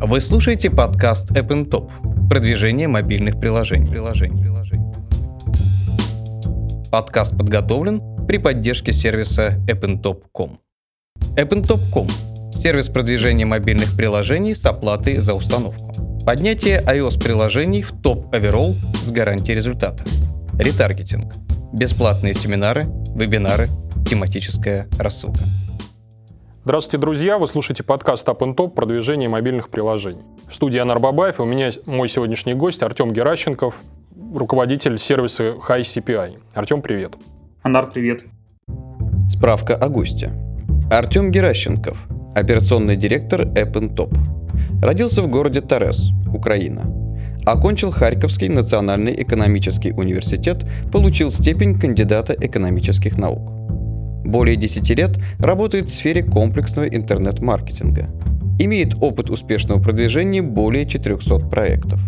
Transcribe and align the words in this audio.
Вы 0.00 0.20
слушаете 0.20 0.70
подкаст 0.70 1.32
App 1.32 1.48
Top. 1.68 1.90
Продвижение 2.28 2.86
мобильных 2.86 3.40
приложений. 3.40 3.90
приложений. 3.90 4.44
Подкаст 6.92 7.36
подготовлен 7.36 8.00
при 8.28 8.38
поддержке 8.38 8.92
сервиса 8.92 9.58
appntop.com. 9.66 10.60
appntop.com– 11.36 12.06
сервис 12.52 12.88
продвижения 12.88 13.44
мобильных 13.44 13.96
приложений 13.96 14.54
с 14.54 14.66
оплатой 14.66 15.16
за 15.16 15.34
установку. 15.34 15.92
Поднятие 16.24 16.80
iOS-приложений 16.82 17.82
в 17.82 18.00
топ 18.00 18.32
оверолл 18.32 18.74
с 19.02 19.10
гарантией 19.10 19.56
результата. 19.56 20.04
Ретаргетинг. 20.58 21.34
Бесплатные 21.72 22.34
семинары, 22.34 22.84
вебинары, 23.16 23.66
тематическая 24.08 24.86
рассылка. 24.96 25.40
Здравствуйте, 26.64 26.98
друзья! 27.00 27.38
Вы 27.38 27.46
слушаете 27.46 27.82
подкаст 27.84 28.28
Up 28.28 28.40
Top 28.40 28.70
«Продвижение 28.70 29.28
мобильных 29.28 29.70
приложений». 29.70 30.22
В 30.50 30.54
студии 30.54 30.78
Анар 30.78 30.98
Бабаев, 30.98 31.40
у 31.40 31.44
меня 31.44 31.70
мой 31.86 32.08
сегодняшний 32.08 32.52
гость 32.54 32.82
Артем 32.82 33.12
Геращенков, 33.12 33.76
руководитель 34.34 34.98
сервиса 34.98 35.52
High 35.52 35.82
CPI. 35.82 36.38
Артем, 36.54 36.82
привет! 36.82 37.14
Анар, 37.62 37.88
привет! 37.88 38.24
Справка 39.30 39.76
о 39.76 39.88
госте. 39.88 40.32
Артем 40.90 41.30
Геращенков, 41.30 41.96
операционный 42.34 42.96
директор 42.96 43.42
App 43.42 43.74
Top. 43.94 44.12
Родился 44.82 45.22
в 45.22 45.28
городе 45.28 45.60
Торес, 45.60 46.10
Украина. 46.34 46.82
Окончил 47.46 47.92
Харьковский 47.92 48.48
национальный 48.48 49.22
экономический 49.22 49.92
университет, 49.92 50.66
получил 50.92 51.30
степень 51.30 51.78
кандидата 51.78 52.34
экономических 52.38 53.16
наук. 53.16 53.57
Более 54.28 54.56
10 54.56 54.90
лет 54.90 55.18
работает 55.38 55.88
в 55.88 55.94
сфере 55.94 56.22
комплексного 56.22 56.86
интернет-маркетинга. 56.86 58.10
Имеет 58.58 58.94
опыт 59.00 59.30
успешного 59.30 59.80
продвижения 59.80 60.42
более 60.42 60.84
400 60.84 61.48
проектов. 61.48 61.98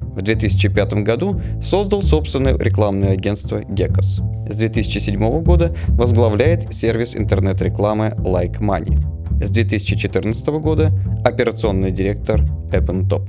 В 0.00 0.22
2005 0.22 0.94
году 1.04 1.40
создал 1.62 2.02
собственное 2.02 2.58
рекламное 2.58 3.12
агентство 3.12 3.60
Gekos. 3.60 4.20
С 4.50 4.56
2007 4.56 5.42
года 5.44 5.72
возглавляет 5.86 6.74
сервис 6.74 7.14
интернет-рекламы 7.14 8.16
Like 8.18 8.58
Money. 8.58 8.98
С 9.40 9.52
2014 9.52 10.44
года 10.60 10.90
операционный 11.24 11.92
директор 11.92 12.42
AppnTop. 12.72 13.28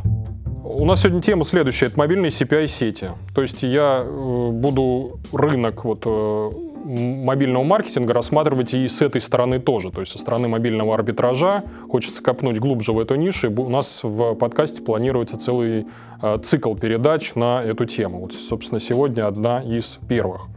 У 0.64 0.86
нас 0.86 1.02
сегодня 1.02 1.22
тема 1.22 1.46
следующая. 1.46 1.86
Это 1.86 2.00
мобильные 2.00 2.32
CPI-сети. 2.32 3.12
То 3.36 3.44
есть 3.44 3.62
я 3.62 4.00
э, 4.04 4.50
буду 4.52 5.20
рынок 5.32 5.86
вот, 5.86 6.02
э, 6.06 6.52
мобильного 6.84 7.64
маркетинга 7.64 8.14
рассматривать 8.14 8.74
и 8.74 8.88
с 8.88 9.02
этой 9.02 9.22
стороны 9.22 9.60
тоже, 9.60 9.92
то 9.92 10.02
есть 10.02 10.12
со 10.12 10.20
стороны 10.20 10.48
мобильного 10.48 10.94
арбитража. 10.94 11.64
Хочется 11.90 12.22
копнуть 12.22 12.60
глубже 12.60 12.94
в 12.94 13.00
эту 13.00 13.16
нишу. 13.16 13.50
И 13.50 13.56
у 13.56 13.70
нас 13.70 14.02
в 14.04 14.36
подкасте 14.36 14.82
планируется 14.82 15.38
целый 15.38 15.86
э, 16.22 16.38
цикл 16.44 16.76
передач 16.76 17.36
на 17.36 17.64
эту 17.64 17.86
тему. 17.86 18.20
Вот, 18.20 18.34
собственно, 18.34 18.80
сегодня 18.80 19.28
одна 19.28 19.62
из 19.62 20.00
первых. 20.08 20.48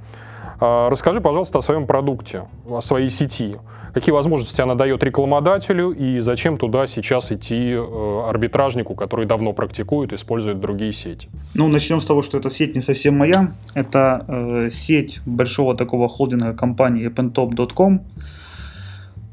Э, 0.61 0.89
расскажи, 0.89 1.21
пожалуйста, 1.21 1.59
о 1.59 1.63
своем 1.63 1.87
продукте, 1.87 2.45
о 2.69 2.81
своей 2.81 3.11
сети 3.11 3.57
какие 3.97 4.13
возможности 4.13 4.61
она 4.61 4.75
дает 4.75 5.03
рекламодателю 5.03 5.91
и 5.91 6.21
зачем 6.21 6.59
туда 6.59 6.87
сейчас 6.87 7.33
идти 7.33 7.71
э, 7.73 8.29
арбитражнику, 8.29 8.95
который 8.95 9.25
давно 9.25 9.55
практикует, 9.55 10.13
использует 10.13 10.61
другие 10.61 10.93
сети? 10.93 11.31
Ну, 11.55 11.67
начнем 11.69 12.03
с 12.03 12.05
того, 12.05 12.21
что 12.21 12.37
эта 12.37 12.51
сеть 12.51 12.75
не 12.75 12.83
совсем 12.83 13.17
моя. 13.17 13.55
Это 13.73 14.27
э, 14.29 14.69
сеть 14.71 15.21
большого 15.25 15.75
такого 15.75 16.11
холдинга 16.11 16.53
компании 16.53 17.09
appntop.com. 17.09 18.03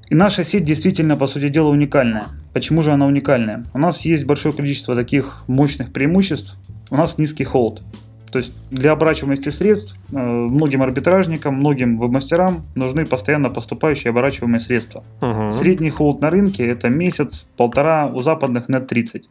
И 0.10 0.16
наша 0.16 0.46
сеть 0.46 0.64
действительно, 0.64 1.18
по 1.18 1.28
сути 1.28 1.50
дела, 1.50 1.68
уникальная. 1.68 2.28
Почему 2.54 2.82
же 2.84 2.94
она 2.94 3.06
уникальная? 3.06 3.66
У 3.74 3.80
нас 3.80 4.06
есть 4.06 4.26
большое 4.26 4.56
количество 4.56 4.96
таких 4.96 5.44
мощных 5.48 5.92
преимуществ. 5.92 6.56
У 6.90 6.96
нас 6.96 7.18
низкий 7.18 7.44
холд. 7.44 7.84
То 8.34 8.40
есть 8.40 8.56
для 8.72 8.94
оборачиваемости 8.94 9.50
средств 9.50 9.96
э, 10.12 10.16
многим 10.18 10.82
арбитражникам, 10.82 11.54
многим 11.54 12.00
веб-мастерам 12.00 12.64
нужны 12.74 13.06
постоянно 13.06 13.50
поступающие 13.50 14.10
оборачиваемые 14.10 14.60
средства. 14.60 15.04
Угу. 15.22 15.54
Средний 15.54 15.92
холд 15.92 16.20
на 16.22 16.32
рынке 16.32 16.66
это 16.66 16.90
месяц, 16.90 17.46
полтора, 17.58 18.08
у 18.08 18.24
западных 18.24 18.70
нет 18.70 18.88
30. 18.88 19.30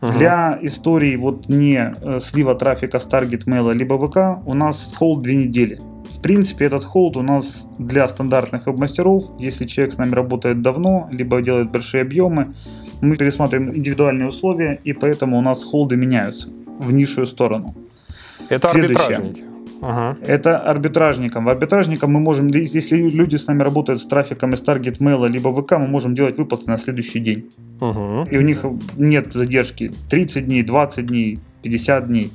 Угу. 0.00 0.12
Для 0.12 0.58
истории 0.62 1.16
вот 1.16 1.50
не 1.50 1.92
э, 2.00 2.18
слива 2.18 2.54
трафика 2.54 2.98
с 2.98 3.06
Target 3.06 3.44
Mail 3.44 3.74
либо 3.74 3.98
ВК 3.98 4.48
у 4.48 4.54
нас 4.54 4.94
холд 4.96 5.22
две 5.22 5.36
недели. 5.36 5.78
В 6.10 6.22
принципе, 6.22 6.64
этот 6.64 6.82
холд 6.82 7.18
у 7.18 7.22
нас 7.22 7.68
для 7.78 8.08
стандартных 8.08 8.64
веб-мастеров, 8.64 9.32
если 9.38 9.66
человек 9.66 9.92
с 9.92 9.98
нами 9.98 10.14
работает 10.14 10.62
давно, 10.62 11.10
либо 11.12 11.42
делает 11.42 11.70
большие 11.70 12.00
объемы, 12.00 12.54
мы 13.02 13.16
пересматриваем 13.16 13.76
индивидуальные 13.76 14.28
условия, 14.28 14.78
и 14.82 14.94
поэтому 14.94 15.36
у 15.36 15.42
нас 15.42 15.62
холды 15.62 15.96
меняются 15.96 16.48
в 16.78 16.90
низшую 16.90 17.26
сторону. 17.26 17.74
Это 18.48 18.70
арбитражники. 18.70 19.44
Ага. 19.80 20.16
Это 20.22 20.58
арбитражникам. 20.58 21.44
В 21.44 21.48
арбитражникам 21.50 22.10
мы 22.10 22.20
можем, 22.20 22.46
если 22.46 22.96
люди 22.96 23.36
с 23.36 23.46
нами 23.46 23.62
работают 23.62 24.00
с 24.00 24.06
трафиком 24.06 24.54
из 24.54 24.62
Target 24.62 24.98
Mail 24.98 25.28
либо 25.28 25.52
ВК, 25.52 25.72
мы 25.72 25.86
можем 25.86 26.14
делать 26.14 26.38
выплаты 26.38 26.70
на 26.70 26.78
следующий 26.78 27.20
день. 27.20 27.50
Угу. 27.80 28.28
И 28.30 28.38
у 28.38 28.40
них 28.40 28.64
нет 28.96 29.32
задержки 29.34 29.92
30 30.08 30.46
дней, 30.46 30.62
20 30.62 31.06
дней, 31.06 31.38
50 31.62 32.06
дней. 32.08 32.32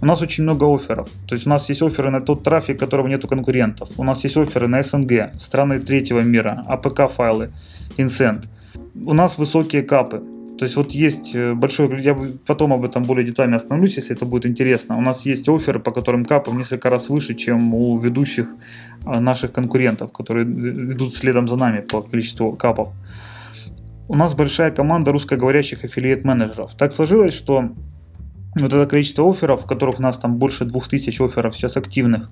У 0.00 0.06
нас 0.06 0.22
очень 0.22 0.44
много 0.44 0.64
офферов. 0.64 1.08
То 1.26 1.34
есть 1.34 1.46
у 1.46 1.50
нас 1.50 1.68
есть 1.68 1.82
оферы 1.82 2.10
на 2.10 2.20
тот 2.20 2.44
трафик, 2.44 2.78
которого 2.78 3.08
нет 3.08 3.24
у 3.24 3.28
конкурентов. 3.28 3.90
У 3.96 4.04
нас 4.04 4.24
есть 4.24 4.36
оферы 4.36 4.68
на 4.68 4.82
СНГ, 4.82 5.34
страны 5.38 5.80
третьего 5.80 6.20
мира, 6.20 6.64
APK-файлы, 6.66 7.50
Incent. 7.96 8.46
У 8.94 9.14
нас 9.14 9.38
высокие 9.38 9.82
капы. 9.82 10.22
То 10.58 10.64
есть 10.64 10.76
вот 10.76 10.90
есть 10.90 11.34
э, 11.34 11.54
большой, 11.54 12.02
я 12.02 12.16
потом 12.46 12.72
об 12.72 12.84
этом 12.84 13.04
более 13.04 13.24
детально 13.24 13.56
остановлюсь, 13.56 13.96
если 13.96 14.16
это 14.16 14.26
будет 14.26 14.44
интересно. 14.46 14.98
У 14.98 15.00
нас 15.00 15.24
есть 15.24 15.48
оферы, 15.48 15.78
по 15.78 15.92
которым 15.92 16.24
капы 16.24 16.50
в 16.50 16.54
несколько 16.54 16.90
раз 16.90 17.08
выше, 17.08 17.34
чем 17.34 17.74
у 17.74 17.96
ведущих 17.96 18.48
а, 19.04 19.20
наших 19.20 19.52
конкурентов, 19.52 20.12
которые 20.12 20.44
идут 20.44 21.14
следом 21.14 21.46
за 21.46 21.56
нами 21.56 21.80
по 21.80 22.02
количеству 22.02 22.52
капов. 22.56 22.88
У 24.08 24.16
нас 24.16 24.34
большая 24.34 24.70
команда 24.70 25.12
русскоговорящих 25.12 25.84
аффилиат-менеджеров. 25.84 26.74
Так 26.76 26.92
сложилось, 26.92 27.34
что 27.34 27.70
вот 28.56 28.72
это 28.72 28.86
количество 28.86 29.28
офферов, 29.28 29.66
которых 29.66 29.98
у 29.98 30.02
нас 30.02 30.18
там 30.18 30.36
больше 30.36 30.64
2000 30.64 31.22
офферов 31.22 31.56
сейчас 31.56 31.76
активных, 31.76 32.30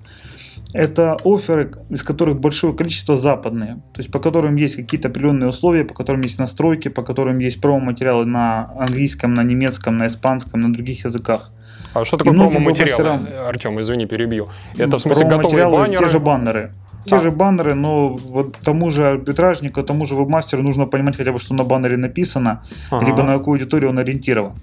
это 0.73 1.17
оферы, 1.23 1.71
из 1.89 2.03
которых 2.03 2.39
большое 2.39 2.73
количество 2.73 3.15
западные, 3.15 3.75
то 3.93 3.99
есть 3.99 4.11
по 4.11 4.19
которым 4.19 4.55
есть 4.55 4.75
какие-то 4.75 5.07
определенные 5.07 5.49
условия, 5.49 5.85
по 5.85 5.93
которым 5.93 6.21
есть 6.21 6.39
настройки, 6.39 6.89
по 6.89 7.03
которым 7.03 7.39
есть 7.39 7.61
промо-материалы 7.61 8.25
на 8.25 8.71
английском, 8.79 9.33
на 9.33 9.43
немецком, 9.43 9.97
на 9.97 10.07
испанском, 10.07 10.61
на 10.61 10.73
других 10.73 11.05
языках. 11.05 11.51
А 11.93 12.05
что 12.05 12.17
такое 12.17 12.33
промо-материал, 12.33 13.19
Артем, 13.47 13.79
извини, 13.79 14.05
перебью. 14.05 14.47
Это 14.77 14.97
в 14.97 15.01
смысле 15.01 15.27
готовые 15.27 15.69
баннеры? 15.69 16.03
Те 16.03 16.09
же 16.09 16.19
баннеры. 16.19 16.71
Те 17.05 17.15
а. 17.15 17.19
же 17.21 17.31
баннеры, 17.31 17.73
но 17.73 18.09
вот 18.09 18.57
тому 18.57 18.91
же 18.91 19.07
арбитражнику, 19.07 19.81
тому 19.83 20.05
же 20.05 20.15
вебмастеру 20.15 20.61
нужно 20.61 20.85
понимать 20.87 21.15
хотя 21.15 21.31
бы, 21.31 21.39
что 21.39 21.53
на 21.53 21.63
баннере 21.63 21.95
написано, 21.95 22.65
ага. 22.91 23.05
либо 23.05 23.23
на 23.23 23.37
какую 23.37 23.55
аудиторию 23.55 23.91
он 23.91 23.99
ориентирован. 23.99 24.53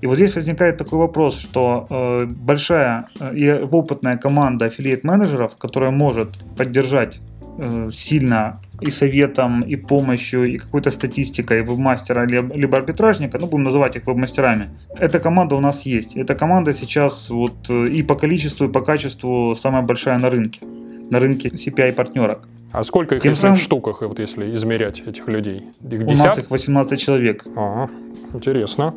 И 0.00 0.06
вот 0.06 0.16
здесь 0.16 0.34
возникает 0.34 0.78
такой 0.78 0.98
вопрос, 0.98 1.38
что 1.38 1.86
э, 1.90 2.24
большая 2.26 3.06
э, 3.20 3.36
и 3.36 3.50
опытная 3.50 4.16
команда 4.16 4.66
аффилиат-менеджеров, 4.66 5.56
которая 5.56 5.90
может 5.90 6.28
поддержать 6.56 7.20
э, 7.58 7.90
сильно 7.92 8.60
и 8.80 8.90
советом, 8.90 9.62
и 9.62 9.76
помощью, 9.76 10.44
и 10.44 10.58
какой-то 10.58 10.90
статистикой 10.90 11.62
веб-мастера 11.62 12.26
либо 12.26 12.78
арбитражника, 12.78 13.38
ну 13.38 13.46
будем 13.46 13.64
называть 13.64 13.96
их 13.96 14.06
веб-мастерами. 14.06 14.70
Эта 14.98 15.20
команда 15.20 15.56
у 15.56 15.60
нас 15.60 15.82
есть. 15.82 16.16
Эта 16.16 16.34
команда 16.34 16.72
сейчас 16.72 17.30
вот 17.30 17.68
э, 17.68 17.84
и 17.86 18.02
по 18.02 18.14
количеству, 18.14 18.66
и 18.66 18.72
по 18.72 18.80
качеству 18.80 19.54
самая 19.54 19.82
большая 19.82 20.18
на 20.18 20.30
рынке. 20.30 20.60
На 21.10 21.18
рынке 21.18 21.48
CPI 21.48 21.92
партнерок. 21.92 22.48
А 22.72 22.84
сколько 22.84 23.16
их 23.16 23.22
Тем 23.22 23.32
если 23.32 23.42
самым... 23.42 23.58
в 23.58 23.60
штуках, 23.60 24.00
вот 24.02 24.18
если 24.18 24.54
измерять 24.54 25.00
этих 25.00 25.26
людей? 25.28 25.64
Их 25.90 26.06
у 26.06 26.12
нас 26.12 26.38
их 26.38 26.50
18 26.50 27.00
человек. 27.00 27.44
Ага, 27.56 27.90
интересно. 28.32 28.94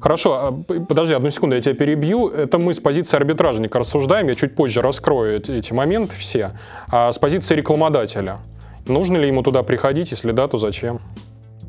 Хорошо, 0.00 0.34
а, 0.34 0.74
подожди 0.88 1.14
одну 1.14 1.30
секунду, 1.30 1.56
я 1.56 1.62
тебя 1.62 1.74
перебью. 1.74 2.28
Это 2.28 2.58
мы 2.58 2.74
с 2.74 2.80
позиции 2.80 3.16
арбитражника 3.16 3.78
рассуждаем, 3.78 4.28
я 4.28 4.34
чуть 4.34 4.54
позже 4.54 4.82
раскрою 4.82 5.36
эти, 5.36 5.72
моменты 5.72 6.14
все. 6.16 6.50
А 6.88 7.12
с 7.12 7.18
позиции 7.18 7.54
рекламодателя, 7.54 8.38
нужно 8.86 9.16
ли 9.16 9.28
ему 9.28 9.42
туда 9.42 9.62
приходить, 9.62 10.10
если 10.10 10.32
да, 10.32 10.48
то 10.48 10.58
зачем? 10.58 11.00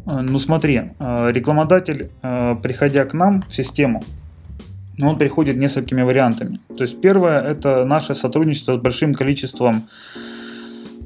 А, 0.05 0.21
ну 0.21 0.39
смотри, 0.39 0.91
а, 0.99 1.29
рекламодатель, 1.29 2.09
приходя 2.21 3.05
к 3.05 3.13
нам 3.13 3.43
в 3.47 3.53
систему, 3.53 4.01
он 5.01 5.17
приходит 5.17 5.57
несколькими 5.57 6.01
вариантами. 6.01 6.59
То 6.75 6.83
есть 6.83 6.99
первое– 6.99 7.41
это 7.43 7.85
наше 7.85 8.15
сотрудничество 8.15 8.77
с 8.77 8.81
большим 8.81 9.13
количеством 9.13 9.83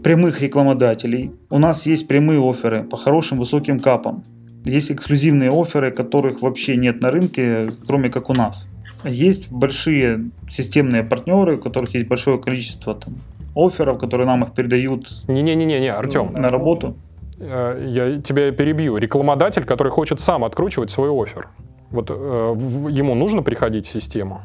прямых 0.02 0.42
рекламодателей. 0.42 1.32
У 1.50 1.60
нас 1.60 1.86
есть 1.86 2.08
прямые 2.08 2.40
оферы 2.40 2.84
по 2.84 2.98
хорошим 2.98 3.38
высоким 3.38 3.80
капам. 3.80 4.24
Есть 4.66 4.92
эксклюзивные 4.92 5.52
оферы, 5.52 5.92
которых 5.92 6.42
вообще 6.42 6.78
нет 6.78 7.02
на 7.02 7.10
рынке, 7.10 7.74
кроме 7.88 8.10
как 8.10 8.30
у 8.30 8.34
нас. 8.34 8.68
Есть 9.04 9.52
большие 9.52 10.30
системные 10.50 11.04
партнеры, 11.04 11.56
у 11.56 11.60
которых 11.60 11.96
есть 11.96 12.08
большое 12.08 12.40
количество 12.40 12.94
там, 12.94 13.16
офферов, 13.56 13.98
которые 13.98 14.28
нам 14.28 14.44
их 14.44 14.54
передают 14.54 15.24
Не-не-не, 15.28 15.92
Артем. 15.92 16.34
на 16.34 16.50
работу. 16.50 16.96
Э, 17.40 17.84
я 17.88 18.22
тебя 18.22 18.52
перебью. 18.52 18.98
Рекламодатель, 18.98 19.64
который 19.64 19.92
хочет 19.92 20.22
сам 20.22 20.44
откручивать 20.44 20.92
свой 20.92 21.10
офер. 21.10 21.48
Вот 21.90 22.10
э, 22.10 22.14
ему 22.14 23.16
нужно 23.16 23.42
приходить 23.42 23.88
в 23.88 23.92
систему? 23.92 24.42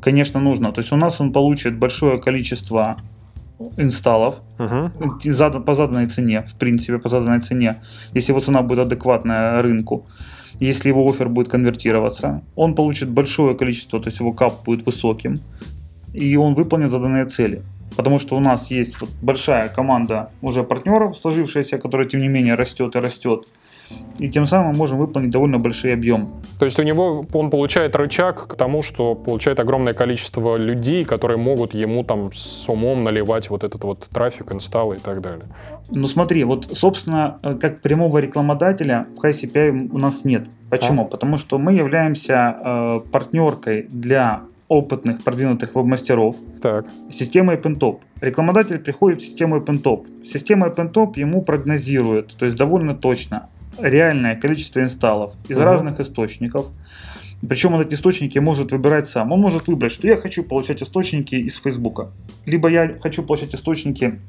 Конечно, 0.00 0.40
нужно. 0.40 0.72
То 0.72 0.80
есть 0.80 0.92
у 0.92 0.96
нас 0.96 1.20
он 1.20 1.32
получит 1.32 1.78
большое 1.78 2.18
количество 2.18 2.98
инсталлов 3.76 4.42
угу. 4.58 5.60
по 5.60 5.74
заданной 5.74 6.06
цене, 6.06 6.44
в 6.46 6.54
принципе, 6.56 6.98
по 6.98 7.08
заданной 7.08 7.40
цене, 7.40 7.76
если 8.12 8.32
его 8.32 8.40
цена 8.40 8.62
будет 8.62 8.80
адекватная 8.80 9.62
рынку, 9.62 10.06
если 10.60 10.88
его 10.88 11.08
офер 11.08 11.28
будет 11.28 11.48
конвертироваться, 11.48 12.42
он 12.54 12.74
получит 12.74 13.10
большое 13.10 13.54
количество, 13.54 14.00
то 14.00 14.08
есть 14.08 14.20
его 14.20 14.32
кап 14.32 14.64
будет 14.64 14.86
высоким, 14.86 15.36
и 16.12 16.36
он 16.36 16.54
выполнит 16.54 16.90
заданные 16.90 17.26
цели. 17.26 17.62
Потому 17.96 18.18
что 18.18 18.36
у 18.36 18.40
нас 18.40 18.70
есть 18.70 19.00
вот 19.00 19.10
большая 19.22 19.68
команда 19.68 20.30
уже 20.42 20.62
партнеров, 20.62 21.16
сложившаяся, 21.16 21.78
которая 21.78 22.06
тем 22.06 22.20
не 22.20 22.28
менее 22.28 22.54
растет 22.54 22.94
и 22.94 22.98
растет. 22.98 23.48
И 24.18 24.28
тем 24.28 24.46
самым 24.46 24.72
мы 24.72 24.78
можем 24.78 24.98
выполнить 24.98 25.30
довольно 25.30 25.58
большие 25.58 25.94
объемы. 25.94 26.28
То 26.58 26.64
есть 26.64 26.78
у 26.78 26.82
него 26.82 27.26
он 27.32 27.50
получает 27.50 27.94
рычаг 27.96 28.46
к 28.46 28.54
тому, 28.54 28.82
что 28.82 29.14
получает 29.14 29.60
огромное 29.60 29.94
количество 29.94 30.56
людей, 30.56 31.04
которые 31.04 31.38
могут 31.38 31.74
ему 31.74 32.02
там 32.02 32.32
с 32.32 32.68
умом 32.68 33.04
наливать 33.04 33.50
вот 33.50 33.64
этот 33.64 33.84
вот 33.84 34.08
трафик, 34.12 34.52
инсталлы 34.52 34.96
и 34.96 34.98
так 34.98 35.20
далее. 35.20 35.44
Ну 35.90 36.06
смотри, 36.06 36.44
вот 36.44 36.68
собственно, 36.72 37.38
э, 37.42 37.54
как 37.54 37.80
прямого 37.80 38.18
рекламодателя 38.18 39.06
в 39.16 39.24
HiCPI 39.24 39.90
у 39.92 39.98
нас 39.98 40.24
нет. 40.24 40.48
Почему? 40.70 41.02
А? 41.02 41.04
Потому 41.04 41.38
что 41.38 41.58
мы 41.58 41.74
являемся 41.74 42.56
э, 42.64 43.00
партнеркой 43.12 43.86
для 43.90 44.42
опытных, 44.68 45.22
продвинутых 45.22 45.74
веб-мастеров. 45.74 46.36
Так. 46.60 46.86
Система 47.10 47.54
OpenTop. 47.54 48.00
Рекламодатель 48.20 48.78
приходит 48.78 49.20
в 49.20 49.24
систему 49.24 49.58
OpenTop. 49.58 50.26
Система 50.26 50.66
OpenTop 50.68 51.18
ему 51.18 51.42
прогнозирует, 51.42 52.36
то 52.36 52.46
есть 52.46 52.56
довольно 52.56 52.94
точно, 52.94 53.48
реальное 53.78 54.36
количество 54.36 54.80
инсталлов 54.80 55.34
из 55.48 55.56
угу. 55.56 55.64
разных 55.64 56.00
источников. 56.00 56.66
Причем 57.46 57.74
он 57.74 57.82
эти 57.82 57.94
источники 57.94 58.38
может 58.38 58.72
выбирать 58.72 59.08
сам. 59.08 59.32
Он 59.32 59.40
может 59.40 59.68
выбрать, 59.68 59.92
что 59.92 60.06
я 60.06 60.16
хочу 60.16 60.42
получать 60.42 60.82
источники 60.82 61.34
из 61.34 61.56
Фейсбука. 61.60 62.10
Либо 62.46 62.68
я 62.68 62.96
хочу 63.00 63.22
получать 63.22 63.54
источники 63.54 64.20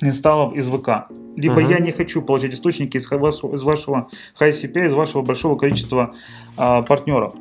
инсталлов 0.00 0.54
из 0.54 0.68
ВК. 0.68 1.08
Либо 1.36 1.60
uh-huh. 1.60 1.70
я 1.70 1.78
не 1.78 1.92
хочу 1.92 2.22
получать 2.22 2.54
источники 2.54 2.96
из 2.96 3.10
вашего, 3.10 3.54
из 3.54 3.62
вашего 3.62 4.08
high 4.38 4.50
CPI, 4.50 4.86
из 4.86 4.94
вашего 4.94 5.22
большого 5.22 5.56
количества 5.56 6.14
а, 6.56 6.82
партнеров. 6.82 7.34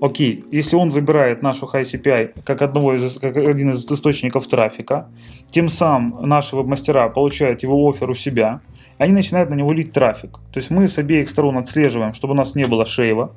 Окей, 0.00 0.44
если 0.50 0.76
он 0.76 0.88
выбирает 0.88 1.42
нашу 1.42 1.66
High 1.66 1.82
CPI 1.82 2.42
как, 2.44 2.62
одного 2.62 2.94
из, 2.94 3.18
как 3.18 3.36
один 3.36 3.72
из 3.72 3.84
источников 3.84 4.46
трафика, 4.46 5.08
тем 5.50 5.68
самым 5.68 6.26
наши 6.26 6.56
веб-мастера 6.56 7.08
получают 7.10 7.62
его 7.62 7.86
офер 7.88 8.10
у 8.10 8.14
себя, 8.14 8.62
они 9.00 9.14
начинают 9.14 9.48
на 9.48 9.54
него 9.54 9.72
лить 9.72 9.92
трафик. 9.92 10.40
То 10.52 10.60
есть 10.60 10.70
мы 10.70 10.86
с 10.86 10.98
обеих 10.98 11.30
сторон 11.30 11.56
отслеживаем, 11.56 12.12
чтобы 12.12 12.34
у 12.34 12.36
нас 12.36 12.54
не 12.54 12.66
было 12.66 12.84
шейва, 12.84 13.32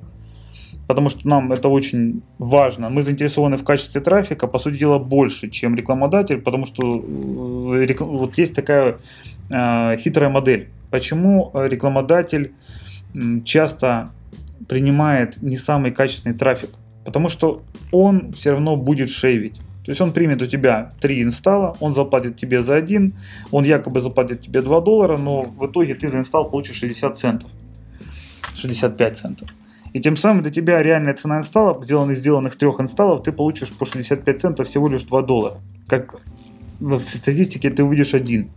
потому 0.87 1.07
что 1.07 1.25
нам 1.25 1.53
это 1.53 1.69
очень 1.69 2.21
важно. 2.37 2.89
Мы 2.89 3.01
заинтересованы 3.01 3.55
в 3.55 3.63
качестве 3.63 4.01
трафика, 4.01 4.47
по 4.47 4.59
сути 4.59 4.77
дела, 4.77 4.99
больше, 4.99 5.49
чем 5.49 5.75
рекламодатель, 5.75 6.41
потому 6.41 6.65
что 6.65 6.97
э, 6.97 7.95
вот 7.97 8.37
есть 8.37 8.53
такая 8.53 8.97
э, 9.51 9.95
хитрая 9.99 10.29
модель. 10.29 10.67
Почему 10.91 11.49
рекламодатель 11.53 12.51
часто 13.45 14.09
принимает 14.67 15.41
не 15.41 15.55
самый 15.55 15.91
качественный 15.91 16.37
трафик, 16.37 16.71
потому 17.05 17.29
что 17.29 17.61
он 17.93 18.33
все 18.33 18.51
равно 18.51 18.75
будет 18.75 19.09
шейвить. 19.09 19.61
То 19.83 19.91
есть 19.91 19.99
он 19.99 20.13
примет 20.13 20.41
у 20.41 20.45
тебя 20.45 20.89
3 21.01 21.23
инсталла, 21.23 21.75
он 21.81 21.93
заплатит 21.93 22.37
тебе 22.37 22.63
за 22.63 22.75
один, 22.75 23.13
он 23.51 23.65
якобы 23.65 23.99
заплатит 23.99 24.41
тебе 24.41 24.61
2 24.61 24.81
доллара, 24.81 25.17
но 25.17 25.41
в 25.43 25.65
итоге 25.65 25.93
ты 25.93 26.07
за 26.07 26.17
инсталл 26.17 26.49
получишь 26.49 26.77
60 26.77 27.17
центов, 27.17 27.51
65 28.55 29.17
центов. 29.17 29.49
И 29.91 29.99
тем 29.99 30.17
самым 30.17 30.41
для 30.41 30.51
тебя 30.51 30.81
реальная 30.81 31.13
цена 31.13 31.37
инсталла, 31.37 31.83
сделанных, 31.83 32.17
сделанных 32.17 32.55
трех 32.55 32.79
инсталлов, 32.79 33.23
ты 33.23 33.31
получишь 33.31 33.71
по 33.73 33.85
65 33.85 34.39
центов 34.39 34.67
всего 34.67 34.87
лишь 34.87 35.03
2 35.03 35.21
доллара. 35.21 35.57
Как 35.87 36.15
в 36.79 36.97
статистике 36.97 37.69
ты 37.69 37.83
увидишь 37.83 38.13
один. 38.13 38.49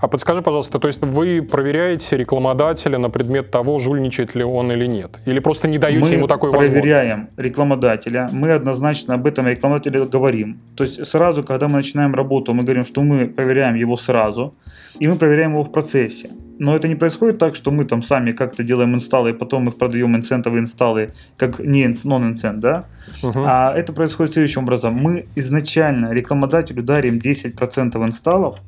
А 0.00 0.06
подскажи, 0.06 0.42
пожалуйста, 0.42 0.78
то 0.78 0.86
есть 0.86 1.00
вы 1.02 1.42
проверяете 1.42 2.16
рекламодателя 2.16 2.98
на 2.98 3.10
предмет 3.10 3.50
того, 3.50 3.78
жульничает 3.78 4.34
ли 4.36 4.44
он 4.44 4.70
или 4.70 4.86
нет? 4.86 5.18
Или 5.26 5.40
просто 5.40 5.68
не 5.68 5.78
даете 5.78 6.00
мы 6.00 6.08
ему 6.08 6.26
такой 6.28 6.50
возможности? 6.50 6.76
Мы 6.76 6.80
проверяем 6.80 7.28
рекламодателя, 7.36 8.28
мы 8.32 8.52
однозначно 8.52 9.14
об 9.14 9.26
этом 9.26 9.48
рекламодателе 9.48 10.04
говорим. 10.04 10.60
То 10.76 10.84
есть 10.84 11.04
сразу, 11.04 11.42
когда 11.42 11.66
мы 11.66 11.78
начинаем 11.78 12.14
работу, 12.14 12.54
мы 12.54 12.62
говорим, 12.62 12.84
что 12.84 13.02
мы 13.02 13.26
проверяем 13.26 13.74
его 13.74 13.96
сразу, 13.96 14.54
и 15.00 15.08
мы 15.08 15.16
проверяем 15.16 15.52
его 15.52 15.64
в 15.64 15.72
процессе. 15.72 16.30
Но 16.60 16.74
это 16.74 16.88
не 16.88 16.96
происходит 16.96 17.38
так, 17.38 17.54
что 17.54 17.70
мы 17.70 17.84
там 17.84 18.02
сами 18.02 18.32
как-то 18.32 18.64
делаем 18.64 18.94
инсталлы, 18.94 19.30
и 19.30 19.32
потом 19.32 19.68
их 19.68 19.76
продаем 19.76 20.16
инцентовые 20.16 20.60
инсталлы, 20.60 21.12
как 21.36 21.60
не 21.60 21.86
non-инцент, 21.86 22.58
да? 22.60 22.84
Угу. 23.22 23.44
А 23.46 23.72
это 23.74 23.92
происходит 23.92 24.32
следующим 24.32 24.62
образом. 24.62 24.94
Мы 24.94 25.26
изначально 25.36 26.12
рекламодателю 26.12 26.82
дарим 26.82 27.18
10% 27.18 28.04
инсталлов, 28.04 28.58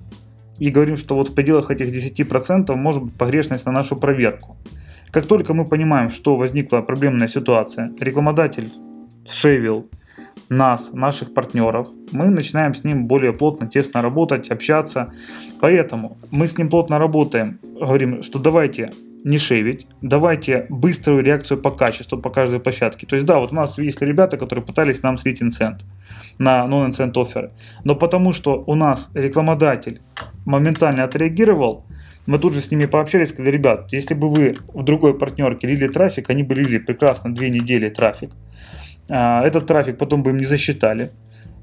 и 0.61 0.71
говорим, 0.71 0.97
что 0.97 1.17
вот 1.17 1.29
в 1.29 1.35
пределах 1.35 1.71
этих 1.71 1.89
10% 1.89 2.75
может 2.77 3.03
быть 3.03 3.15
погрешность 3.15 3.67
на 3.67 3.73
нашу 3.73 3.97
проверку. 3.97 4.57
Как 5.11 5.27
только 5.27 5.55
мы 5.55 5.65
понимаем, 5.65 6.11
что 6.11 6.37
возникла 6.37 6.83
проблемная 6.83 7.29
ситуация, 7.29 7.93
рекламодатель 7.99 8.71
шевел 9.27 9.89
нас, 10.49 10.93
наших 10.93 11.35
партнеров, 11.35 11.89
мы 12.13 12.29
начинаем 12.29 12.75
с 12.75 12.85
ним 12.85 13.07
более 13.07 13.33
плотно, 13.33 13.69
тесно 13.69 14.03
работать, 14.03 14.51
общаться. 14.51 15.13
Поэтому 15.61 16.19
мы 16.31 16.47
с 16.47 16.59
ним 16.59 16.69
плотно 16.69 16.99
работаем, 16.99 17.59
говорим, 17.63 18.23
что 18.23 18.39
давайте 18.39 18.91
не 19.25 19.39
шевить, 19.39 19.87
давайте 20.01 20.67
быструю 20.69 21.23
реакцию 21.23 21.61
по 21.61 21.71
качеству 21.71 22.19
по 22.19 22.31
каждой 22.31 22.61
площадке. 22.61 23.07
То 23.07 23.17
есть 23.17 23.27
да, 23.27 23.39
вот 23.39 23.53
у 23.53 23.55
нас 23.55 23.79
есть 23.79 24.01
ребята, 24.03 24.37
которые 24.37 24.65
пытались 24.65 25.03
нам 25.03 25.19
слить 25.19 25.43
инцент 25.43 25.85
на 26.39 26.67
non-incent 26.67 27.13
оферы, 27.21 27.53
но 27.85 27.95
потому 27.95 28.33
что 28.33 28.63
у 28.67 28.75
нас 28.75 29.11
рекламодатель 29.15 30.01
моментально 30.45 31.05
отреагировал, 31.05 31.85
мы 32.27 32.39
тут 32.39 32.55
же 32.55 32.61
с 32.61 32.71
ними 32.71 32.87
пообщались, 32.87 33.31
сказали, 33.31 33.51
ребят, 33.51 33.93
если 33.93 34.15
бы 34.15 34.29
вы 34.31 34.57
в 34.73 34.83
другой 34.83 35.19
партнерке 35.19 35.67
лили 35.67 35.89
трафик, 35.89 36.31
они 36.31 36.43
бы 36.43 36.55
лили 36.55 36.79
прекрасно 36.79 37.35
две 37.35 37.51
недели 37.51 37.89
трафик, 37.89 38.31
а, 39.11 39.45
этот 39.45 39.67
трафик 39.67 39.99
потом 39.99 40.23
бы 40.23 40.31
им 40.31 40.37
не 40.37 40.45
засчитали, 40.45 41.11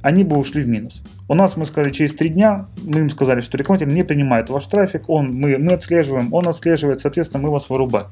они 0.02 0.24
бы 0.24 0.38
ушли 0.38 0.62
в 0.62 0.68
минус. 0.68 1.02
У 1.28 1.34
нас, 1.34 1.58
мы 1.58 1.66
сказали, 1.66 1.92
через 1.92 2.14
три 2.14 2.30
дня, 2.30 2.68
мы 2.84 3.00
им 3.00 3.10
сказали, 3.10 3.42
что 3.42 3.58
рекламодатель 3.58 3.94
не 3.94 4.04
принимает 4.04 4.50
ваш 4.50 4.68
трафик, 4.68 5.10
он, 5.10 5.34
мы, 5.34 5.58
мы 5.58 5.74
отслеживаем, 5.74 6.34
он 6.34 6.48
отслеживает, 6.48 7.00
соответственно, 7.00 7.44
мы 7.44 7.50
вас 7.50 7.70
вырубаем. 7.70 8.08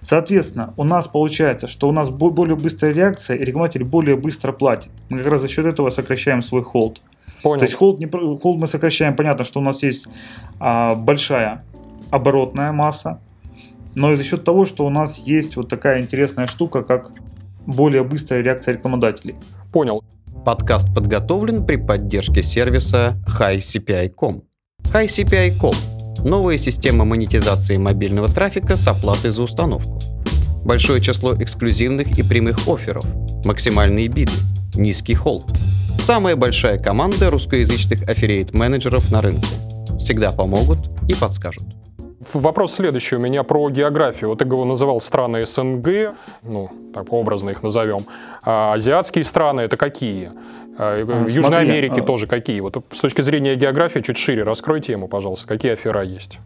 Соответственно, 0.00 0.74
у 0.76 0.84
нас 0.84 1.08
получается, 1.08 1.66
что 1.66 1.88
у 1.88 1.92
нас 1.92 2.10
более 2.10 2.56
быстрая 2.56 2.92
реакция, 2.92 3.36
и 3.36 3.44
рекламодатель 3.44 3.84
более 3.84 4.16
быстро 4.16 4.52
платит. 4.52 4.90
Мы 5.08 5.18
как 5.18 5.28
раз 5.28 5.40
за 5.40 5.48
счет 5.48 5.64
этого 5.64 5.90
сокращаем 5.90 6.42
свой 6.42 6.62
холд. 6.62 7.00
Понял. 7.44 7.58
То 7.58 7.64
есть 7.66 7.74
холд, 7.74 8.00
не, 8.00 8.06
холд 8.06 8.58
мы 8.58 8.66
сокращаем, 8.66 9.14
понятно, 9.14 9.44
что 9.44 9.60
у 9.60 9.62
нас 9.62 9.82
есть 9.82 10.06
а, 10.58 10.94
большая 10.94 11.62
оборотная 12.10 12.72
масса, 12.72 13.20
но 13.94 14.12
и 14.12 14.16
за 14.16 14.24
счет 14.24 14.44
того, 14.44 14.64
что 14.64 14.86
у 14.86 14.88
нас 14.88 15.18
есть 15.26 15.56
вот 15.56 15.68
такая 15.68 16.00
интересная 16.00 16.46
штука, 16.46 16.82
как 16.82 17.10
более 17.66 18.02
быстрая 18.02 18.42
реакция 18.42 18.74
рекламодателей. 18.74 19.34
Понял. 19.72 20.02
Подкаст 20.46 20.88
подготовлен 20.94 21.66
при 21.66 21.76
поддержке 21.76 22.42
сервиса 22.42 23.22
HiCPI.com. 23.38 24.44
HiCPI.com– 24.84 25.74
новая 26.24 26.56
система 26.56 27.04
монетизации 27.04 27.76
мобильного 27.76 28.30
трафика 28.30 28.78
с 28.78 28.88
оплатой 28.88 29.32
за 29.32 29.42
установку. 29.42 29.98
Большое 30.64 31.02
число 31.02 31.34
эксклюзивных 31.34 32.18
и 32.18 32.22
прямых 32.22 32.66
офферов, 32.66 33.04
максимальные 33.44 34.08
биды, 34.08 34.32
низкий 34.76 35.12
холд– 35.12 35.44
Самая 36.04 36.36
большая 36.36 36.78
команда 36.78 37.30
русскоязычных 37.30 38.06
аффилиейт-менеджеров 38.06 39.10
на 39.10 39.22
рынке. 39.22 39.56
Всегда 39.98 40.30
помогут 40.30 40.80
и 41.08 41.14
подскажут. 41.14 41.62
Вопрос 42.34 42.74
следующий 42.74 43.16
у 43.16 43.18
меня 43.18 43.42
про 43.42 43.70
географию. 43.70 44.28
Вот 44.28 44.40
ты 44.40 44.44
его 44.44 44.66
называл 44.66 45.00
страны 45.00 45.46
СНГ, 45.46 46.12
ну, 46.42 46.68
так 46.92 47.10
образно 47.10 47.48
их 47.48 47.62
назовем. 47.62 48.04
А 48.42 48.74
азиатские 48.74 49.24
страны 49.24 49.62
это 49.62 49.78
какие? 49.78 50.32
А, 50.76 51.00
Южной 51.00 51.44
Смотри, 51.46 51.70
Америке 51.70 52.02
а... 52.02 52.04
тоже 52.04 52.26
какие? 52.26 52.60
Вот 52.60 52.76
с 52.92 53.00
точки 53.00 53.22
зрения 53.22 53.56
географии 53.56 54.00
чуть 54.00 54.18
шире 54.18 54.42
раскрой 54.42 54.82
тему, 54.82 55.08
пожалуйста. 55.08 55.48
Какие 55.48 55.72
афера 55.72 56.02
есть? 56.02 56.38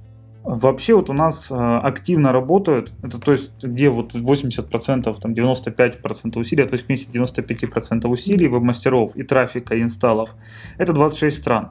Вообще 0.45 0.95
вот 0.95 1.11
у 1.11 1.13
нас 1.13 1.51
э, 1.51 1.55
активно 1.55 2.33
работают, 2.33 2.93
это 3.03 3.19
то 3.19 3.33
есть 3.33 3.53
где 3.63 3.91
вот 3.91 4.15
80%, 4.15 5.21
там 5.21 5.33
95% 5.33 6.39
усилий, 6.39 6.63
от 6.63 6.73
80-95% 6.73 8.07
усилий 8.07 8.49
веб-мастеров 8.49 9.15
и 9.17 9.25
трафика, 9.25 9.75
и 9.75 9.83
инсталлов, 9.83 10.35
это 10.79 10.93
26 10.93 11.37
стран. 11.37 11.71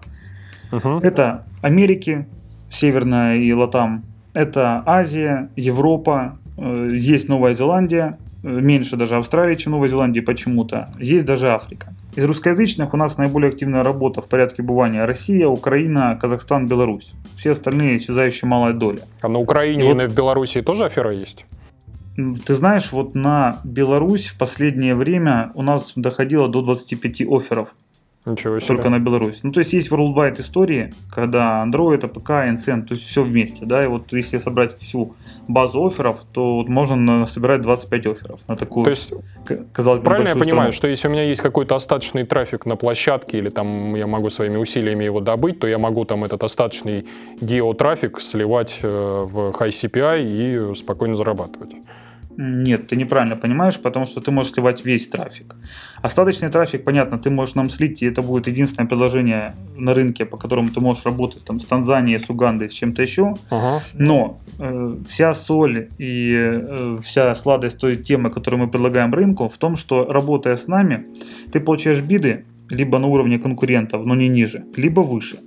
Uh-huh. 0.71 0.99
Это 1.01 1.45
Америки, 1.61 2.27
Северная 2.69 3.37
и 3.37 3.51
Латам, 3.53 4.03
это 4.33 4.83
Азия, 4.85 5.49
Европа, 5.55 6.37
э, 6.57 6.91
есть 6.93 7.29
Новая 7.29 7.53
Зеландия, 7.53 8.19
э, 8.43 8.47
меньше 8.47 8.95
даже 8.95 9.15
Австралии, 9.15 9.55
чем 9.55 9.71
Новая 9.71 9.87
Зеландия 9.87 10.21
почему-то, 10.21 10.89
есть 10.99 11.25
даже 11.25 11.49
Африка. 11.49 11.93
Из 12.17 12.25
русскоязычных 12.25 12.95
у 12.95 12.97
нас 12.97 13.19
наиболее 13.19 13.49
активная 13.49 13.83
работа 13.83 14.23
в 14.23 14.27
порядке 14.27 14.63
бывания 14.63 15.05
Россия, 15.05 15.45
Украина, 15.47 16.17
Казахстан, 16.19 16.65
Беларусь. 16.65 17.13
Все 17.35 17.51
остальные 17.51 17.97
исчезающая 17.97 18.49
малая 18.49 18.73
доля. 18.73 19.01
А 19.21 19.27
на 19.27 19.37
Украине 19.37 19.83
и, 19.83 19.89
и 19.91 19.93
вот... 19.93 20.11
в 20.11 20.15
Беларуси 20.15 20.63
тоже 20.63 20.85
афера 20.85 21.13
есть? 21.13 21.45
Ты 22.15 22.55
знаешь, 22.55 22.91
вот 22.91 23.13
на 23.13 23.59
Беларусь 23.63 24.29
в 24.29 24.37
последнее 24.39 24.95
время 24.95 25.51
у 25.53 25.61
нас 25.61 25.93
доходило 25.95 26.49
до 26.49 26.63
25 26.63 27.21
офферов. 27.29 27.75
Ничего 28.27 28.59
себе. 28.59 28.67
Только 28.67 28.89
на 28.89 28.99
Беларусь. 28.99 29.39
Ну, 29.43 29.51
то 29.51 29.59
есть 29.59 29.73
есть 29.73 29.89
worldwide 29.91 30.41
истории, 30.41 30.93
когда 31.09 31.63
Android, 31.65 32.01
APK, 32.01 32.53
NCN, 32.55 32.85
то 32.85 32.93
есть 32.93 33.07
все 33.07 33.23
вместе, 33.23 33.65
да, 33.65 33.83
и 33.83 33.87
вот 33.87 34.11
если 34.11 34.37
собрать 34.37 34.77
всю 34.77 35.15
базу 35.47 35.85
офферов, 35.85 36.23
то 36.33 36.57
вот 36.57 36.67
можно 36.67 37.25
собирать 37.25 37.61
25 37.61 38.05
офферов 38.07 38.41
на 38.47 38.57
такую, 38.57 38.83
то 38.83 38.89
есть, 38.89 39.13
казалось 39.71 39.99
бы, 39.99 40.05
Правильно 40.05 40.29
я 40.29 40.35
понимаю, 40.35 40.71
страну. 40.71 40.71
что 40.73 40.87
если 40.87 41.07
у 41.07 41.11
меня 41.11 41.23
есть 41.23 41.41
какой-то 41.41 41.75
остаточный 41.75 42.25
трафик 42.25 42.65
на 42.65 42.75
площадке, 42.75 43.37
или 43.37 43.49
там 43.49 43.95
я 43.95 44.07
могу 44.07 44.29
своими 44.29 44.57
усилиями 44.57 45.05
его 45.05 45.21
добыть, 45.21 45.59
то 45.59 45.67
я 45.67 45.77
могу 45.77 46.03
там 46.05 46.23
этот 46.23 46.43
остаточный 46.43 47.05
геотрафик 47.39 48.19
сливать 48.19 48.79
э, 48.81 48.87
в 48.87 49.51
High 49.51 49.69
CPI 49.69 50.71
и 50.71 50.75
спокойно 50.75 51.15
зарабатывать. 51.15 51.75
Нет, 52.37 52.87
ты 52.87 52.95
неправильно 52.95 53.35
понимаешь, 53.35 53.79
потому 53.79 54.05
что 54.05 54.21
ты 54.21 54.31
можешь 54.31 54.53
сливать 54.53 54.85
весь 54.85 55.07
трафик. 55.07 55.55
Остаточный 56.03 56.49
трафик, 56.49 56.83
понятно, 56.83 57.17
ты 57.17 57.31
можешь 57.31 57.55
нам 57.55 57.69
слить, 57.69 58.03
и 58.03 58.05
это 58.05 58.21
будет 58.21 58.47
единственное 58.47 58.87
предложение 58.87 59.53
на 59.75 59.93
рынке, 59.93 60.25
по 60.25 60.37
которому 60.37 60.69
ты 60.69 60.79
можешь 60.79 61.05
работать 61.05 61.43
там, 61.45 61.59
с 61.59 61.65
Танзанией, 61.65 62.19
с 62.19 62.29
Угандой, 62.29 62.69
с 62.69 62.73
чем-то 62.73 63.01
еще. 63.01 63.35
Ага. 63.49 63.83
Но 63.93 64.39
э, 64.59 64.97
вся 65.07 65.33
соль 65.33 65.89
и 65.97 66.35
э, 66.37 66.99
вся 67.03 67.33
сладость 67.35 67.79
той 67.79 67.97
темы, 67.97 68.29
которую 68.29 68.61
мы 68.61 68.67
предлагаем 68.69 69.13
рынку, 69.13 69.49
в 69.49 69.57
том, 69.57 69.75
что 69.75 70.05
работая 70.05 70.57
с 70.57 70.67
нами, 70.67 71.07
ты 71.51 71.59
получаешь 71.59 72.01
биды 72.01 72.45
либо 72.69 72.99
на 72.99 73.07
уровне 73.07 73.39
конкурентов, 73.39 74.05
но 74.05 74.15
не 74.15 74.27
ниже, 74.27 74.63
либо 74.75 75.01
выше 75.01 75.39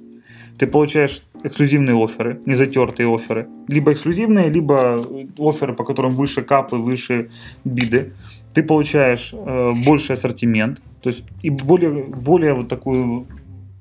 ты 0.61 0.67
получаешь 0.67 1.23
эксклюзивные 1.43 1.97
оферы, 1.97 2.38
не 2.45 2.52
затертые 2.52 3.09
оферы. 3.09 3.49
Либо 3.67 3.95
эксклюзивные, 3.95 4.50
либо 4.50 5.00
оферы, 5.38 5.73
по 5.73 5.85
которым 5.85 6.11
выше 6.11 6.43
капы, 6.43 6.76
выше 6.76 7.31
биды. 7.64 8.12
Ты 8.52 8.62
получаешь 8.62 9.33
э, 9.33 9.73
больший 9.87 10.17
ассортимент, 10.17 10.83
то 11.00 11.09
есть 11.09 11.25
и 11.40 11.49
более, 11.49 12.05
более 12.05 12.52
вот 12.52 12.69
такую 12.69 13.26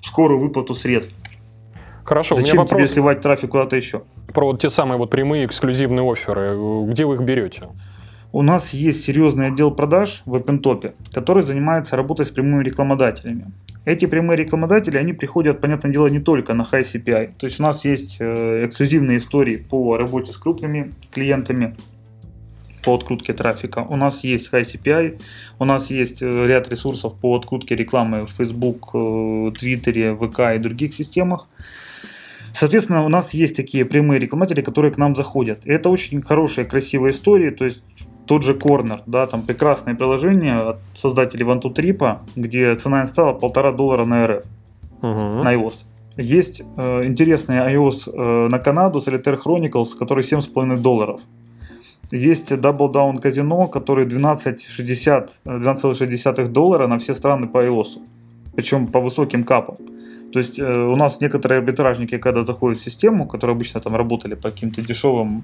скорую 0.02 0.40
выплату 0.40 0.74
средств. 0.74 1.14
Хорошо, 2.06 2.36
Зачем 2.36 2.52
у 2.52 2.54
меня 2.54 2.62
вопрос... 2.64 2.78
тебе 2.78 2.94
сливать 2.94 3.22
трафик 3.22 3.50
куда-то 3.50 3.76
еще? 3.76 4.04
Про 4.34 4.46
вот 4.46 4.62
те 4.62 4.70
самые 4.70 4.98
вот 4.98 5.10
прямые 5.10 5.46
эксклюзивные 5.46 6.10
оферы. 6.10 6.56
Где 6.88 7.04
вы 7.04 7.16
их 7.16 7.22
берете? 7.22 7.68
У 8.32 8.42
нас 8.42 8.74
есть 8.74 9.04
серьезный 9.04 9.48
отдел 9.48 9.72
продаж 9.72 10.22
в 10.26 10.34
OpenTop, 10.34 10.94
который 11.12 11.44
занимается 11.44 11.98
работой 11.98 12.26
с 12.26 12.30
прямыми 12.30 12.64
рекламодателями. 12.64 13.52
Эти 13.86 14.06
прямые 14.06 14.38
рекламодатели, 14.38 14.98
они 14.98 15.14
приходят, 15.14 15.62
понятное 15.62 15.92
дело, 15.92 16.08
не 16.08 16.20
только 16.20 16.54
на 16.54 16.64
High 16.64 16.82
CPI. 16.82 17.36
То 17.38 17.46
есть 17.46 17.60
у 17.60 17.64
нас 17.64 17.86
есть 17.86 18.18
э, 18.20 18.66
эксклюзивные 18.66 19.18
истории 19.18 19.58
по 19.58 19.98
работе 19.98 20.32
с 20.32 20.38
крупными 20.38 20.94
клиентами, 21.12 21.76
по 22.84 22.96
открутке 22.96 23.34
трафика. 23.34 23.80
У 23.80 23.96
нас 23.96 24.24
есть 24.24 24.52
High 24.52 24.64
CPI, 24.64 25.22
у 25.60 25.66
нас 25.66 25.90
есть 25.90 26.22
э, 26.22 26.48
ряд 26.48 26.70
ресурсов 26.70 27.18
по 27.20 27.38
открутке 27.38 27.76
рекламы 27.76 28.22
в 28.22 28.32
Facebook, 28.32 28.94
Twitter, 28.94 30.16
ВК 30.18 30.56
и 30.56 30.60
других 30.60 30.94
системах. 30.94 31.48
Соответственно, 32.54 33.06
у 33.06 33.10
нас 33.10 33.34
есть 33.34 33.56
такие 33.56 33.86
прямые 33.86 34.20
рекламодатели, 34.20 34.62
которые 34.62 34.92
к 34.92 34.98
нам 34.98 35.16
заходят. 35.16 35.66
И 35.66 35.72
это 35.72 35.90
очень 35.90 36.22
хорошие, 36.22 36.66
красивые 36.66 37.12
истории. 37.12 37.52
То 37.52 37.66
есть 37.66 37.84
тот 38.30 38.44
же 38.44 38.54
Corner, 38.54 39.02
да, 39.08 39.26
там 39.26 39.42
прекрасное 39.42 39.96
приложение 39.96 40.56
от 40.56 40.78
создателей 40.96 41.46
OneTwoTrip, 41.46 42.18
где 42.36 42.76
цена 42.76 43.02
инсталла 43.02 43.34
полтора 43.34 43.72
доллара 43.72 44.06
на 44.06 44.28
РФ, 44.28 44.44
угу. 45.02 45.44
на 45.44 45.56
iOS. 45.56 45.86
Есть 46.16 46.62
э, 46.78 47.06
интересный 47.06 47.58
iOS 47.58 48.08
э, 48.14 48.48
на 48.52 48.60
Канаду, 48.60 49.00
Solitaire 49.00 49.40
Chronicles, 49.44 49.98
который 49.98 50.24
7,5 50.24 50.78
долларов. 50.78 51.22
Есть 52.12 52.52
Double 52.52 52.92
Down 52.92 53.20
Casino, 53.20 53.68
который 53.68 54.06
12,60 54.06 55.30
12,60 55.46 56.48
доллара 56.50 56.86
на 56.86 57.00
все 57.00 57.16
страны 57.16 57.48
по 57.48 57.66
iOS. 57.66 57.98
Причем 58.56 58.88
по 58.88 59.00
высоким 59.00 59.44
капам. 59.44 59.76
То 60.32 60.40
есть 60.40 60.60
э, 60.60 60.64
у 60.64 60.96
нас 60.96 61.22
некоторые 61.22 61.60
арбитражники, 61.60 62.18
когда 62.18 62.44
заходят 62.44 62.78
в 62.78 62.84
систему, 62.84 63.28
которые 63.28 63.56
обычно 63.56 63.82
там 63.82 63.96
работали 63.96 64.36
по 64.36 64.52
каким-то 64.52 64.82
дешевым 64.82 65.44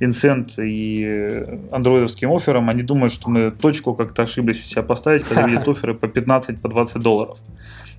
инсент 0.00 0.58
и 0.58 1.44
андроидовским 1.72 2.32
офферам, 2.32 2.70
они 2.70 2.82
думают, 2.82 3.12
что 3.12 3.28
мы 3.30 3.50
точку 3.50 3.94
как-то 3.94 4.22
ошиблись 4.22 4.62
у 4.62 4.64
себя 4.64 4.82
поставить, 4.82 5.24
когда 5.24 5.46
видят 5.46 5.68
оферы 5.68 5.94
по 5.94 6.06
15, 6.06 6.60
по 6.60 6.68
20 6.68 7.02
долларов. 7.02 7.38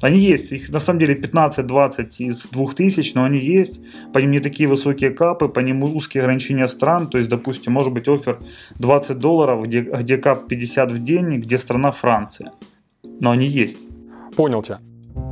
Они 0.02 0.20
есть, 0.20 0.52
их 0.52 0.70
на 0.70 0.80
самом 0.80 1.00
деле 1.00 1.16
15-20 1.16 2.08
из 2.20 2.48
2000, 2.48 3.12
но 3.16 3.24
они 3.24 3.40
есть, 3.40 3.82
по 4.14 4.20
ним 4.20 4.32
не 4.32 4.40
такие 4.40 4.68
высокие 4.68 5.12
капы, 5.12 5.48
по 5.48 5.60
ним 5.60 5.84
узкие 5.84 6.24
ограничения 6.24 6.68
стран, 6.68 7.08
то 7.08 7.18
есть, 7.18 7.30
допустим, 7.30 7.74
может 7.74 7.94
быть 7.94 8.08
офер 8.08 8.40
20 8.80 9.20
долларов, 9.20 9.64
где, 9.64 9.82
где 9.82 10.18
кап 10.18 10.48
50 10.48 10.92
в 10.92 11.04
день, 11.04 11.40
где 11.40 11.58
страна 11.58 11.92
Франция. 11.92 12.52
Но 13.20 13.32
они 13.32 13.48
есть. 13.48 13.78
Понял 14.36 14.64
тебя. 14.64 14.80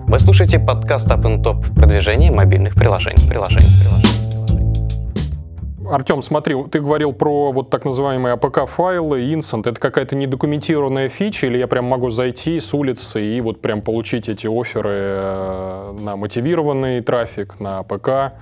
Вы 0.09 0.19
слушаете 0.19 0.57
подкаст 0.57 1.07
Up 1.11 1.21
Top 1.43 1.71
продвижение 1.75 2.31
мобильных 2.31 2.73
приложений. 2.73 3.29
приложений, 3.29 3.67
приложений. 3.79 4.79
Артем, 5.87 6.23
смотри, 6.23 6.55
ты 6.71 6.79
говорил 6.79 7.13
про 7.13 7.51
вот 7.51 7.69
так 7.69 7.85
называемые 7.85 8.35
APK-файлы, 8.35 9.21
Incent. 9.31 9.69
Это 9.69 9.79
какая-то 9.79 10.15
недокументированная 10.15 11.09
фича, 11.09 11.45
или 11.45 11.59
я 11.59 11.67
прям 11.67 11.85
могу 11.85 12.09
зайти 12.09 12.59
с 12.59 12.73
улицы 12.73 13.23
и 13.23 13.39
вот 13.39 13.61
прям 13.61 13.83
получить 13.83 14.27
эти 14.29 14.47
оферы 14.47 14.95
э, 14.95 15.95
на 15.99 16.15
мотивированный 16.15 17.01
трафик, 17.01 17.59
на 17.59 17.77
APK? 17.77 18.33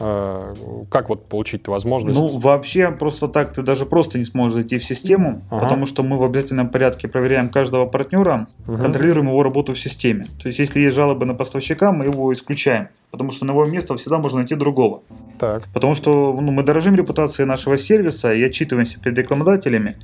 Э, 0.00 0.54
как 0.90 1.08
вот 1.08 1.28
получить 1.28 1.68
возможность? 1.68 2.18
Ну, 2.18 2.26
вообще, 2.26 2.90
просто 2.90 3.28
так 3.28 3.52
ты 3.52 3.62
даже 3.62 3.86
просто 3.86 4.18
не 4.18 4.24
сможешь 4.24 4.54
зайти 4.54 4.78
в 4.78 4.84
систему, 4.84 5.42
ага. 5.50 5.62
потому 5.62 5.86
что 5.86 6.02
мы 6.02 6.18
в 6.18 6.24
обязательном 6.24 6.68
порядке 6.68 7.06
проверяем 7.06 7.48
каждого 7.48 7.86
партнера, 7.86 8.48
угу. 8.66 8.76
контролируем 8.78 9.28
его 9.28 9.42
работу 9.42 9.72
в 9.72 9.78
системе. 9.78 10.24
То 10.40 10.48
есть, 10.48 10.58
если 10.58 10.80
есть 10.80 10.96
жалобы 10.96 11.26
на 11.26 11.34
поставщика, 11.34 11.92
мы 11.92 12.06
его 12.06 12.32
исключаем, 12.32 12.88
потому 13.10 13.30
что 13.30 13.44
на 13.44 13.52
его 13.52 13.64
место 13.66 13.96
всегда 13.96 14.18
можно 14.18 14.38
найти 14.38 14.56
другого. 14.56 15.02
Так. 15.38 15.68
Потому 15.72 15.94
что 15.94 16.36
ну, 16.40 16.50
мы 16.50 16.64
дорожим 16.64 16.96
репутацией 16.96 17.46
нашего 17.46 17.78
сервиса 17.78 18.32
и 18.32 18.42
отчитываемся 18.42 19.00
перед 19.00 19.18
рекламодателями, 19.18 19.96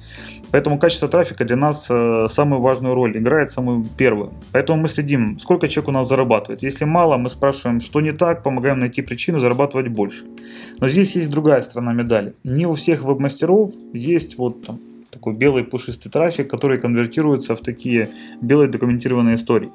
поэтому 0.52 0.78
качество 0.78 1.08
трафика 1.08 1.44
для 1.44 1.56
нас 1.56 1.88
э, 1.90 2.26
самую 2.28 2.60
важную 2.60 2.94
роль 2.94 3.16
играет, 3.16 3.50
самую 3.50 3.84
первую. 3.96 4.32
Поэтому 4.52 4.82
мы 4.82 4.88
следим, 4.88 5.38
сколько 5.40 5.68
человек 5.68 5.88
у 5.88 5.92
нас 5.92 6.08
зарабатывает. 6.08 6.62
Если 6.62 6.84
мало, 6.84 7.16
мы 7.16 7.28
спрашиваем, 7.28 7.80
что 7.80 8.00
не 8.00 8.12
так, 8.12 8.42
помогаем 8.42 8.78
найти 8.78 9.02
причину, 9.02 9.40
зарабатывать 9.40 9.79
зарабатывать 9.80 9.88
больше. 9.88 10.24
Но 10.80 10.88
здесь 10.88 11.16
есть 11.16 11.30
другая 11.30 11.62
сторона 11.62 11.92
медали. 11.92 12.34
Не 12.44 12.66
у 12.66 12.74
всех 12.74 13.02
веб-мастеров 13.02 13.72
есть 13.94 14.38
вот 14.38 14.66
там 14.66 14.78
такой 15.10 15.34
белый 15.34 15.64
пушистый 15.64 16.10
трафик, 16.10 16.48
который 16.48 16.78
конвертируется 16.78 17.54
в 17.54 17.60
такие 17.60 18.08
белые 18.42 18.68
документированные 18.68 19.34
истории. 19.34 19.70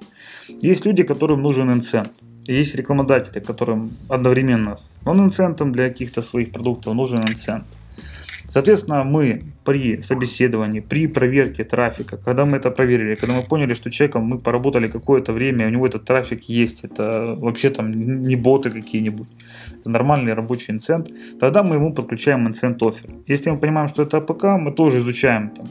Есть 0.64 0.86
люди, 0.86 1.04
которым 1.04 1.42
нужен 1.42 1.72
incent. 1.72 2.12
Есть 2.48 2.76
рекламодатели, 2.76 3.40
которым 3.40 3.90
одновременно 4.10 4.76
с 4.78 5.00
non-incent 5.06 5.61
ом 5.61 5.72
для 5.72 5.90
каких-то 5.90 6.22
своих 6.22 6.52
продуктов 6.52 6.94
нужен 6.94 7.20
incent. 7.20 7.64
Соответственно, 8.56 9.04
мы 9.04 9.42
при 9.66 10.02
собеседовании, 10.02 10.80
при 10.80 11.08
проверке 11.08 11.66
трафика, 11.66 12.16
когда 12.16 12.46
мы 12.46 12.56
это 12.56 12.72
проверили, 12.72 13.16
когда 13.16 13.36
мы 13.36 13.44
поняли, 13.44 13.74
что 13.74 13.90
человеком 13.90 14.24
мы 14.24 14.40
поработали 14.40 14.88
какое-то 14.88 15.34
время, 15.34 15.68
у 15.68 15.70
него 15.70 15.86
этот 15.86 16.06
трафик 16.06 16.44
есть, 16.44 16.86
это 16.86 17.36
вообще 17.38 17.70
там 17.70 17.92
не 17.92 18.38
боты 18.38 18.70
какие-нибудь, 18.70 19.28
это 19.78 19.90
нормальный 19.90 20.34
рабочий 20.34 20.72
incent, 20.72 21.12
тогда 21.38 21.64
мы 21.64 21.76
ему 21.76 21.94
подключаем 21.94 22.48
incent 22.48 22.82
offer. 22.82 23.10
Если 23.28 23.52
мы 23.52 23.58
понимаем, 23.58 23.90
что 23.90 24.04
это 24.04 24.20
APK, 24.20 24.44
мы 24.58 24.72
тоже 24.72 25.00
изучаем 25.00 25.50
там. 25.50 25.66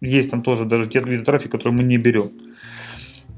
Есть 0.00 0.30
там 0.30 0.42
тоже 0.42 0.66
даже 0.66 0.86
те 0.86 1.00
виды 1.00 1.24
трафика, 1.24 1.58
которые 1.58 1.78
мы 1.78 1.82
не 1.82 1.98
берем. 1.98 2.30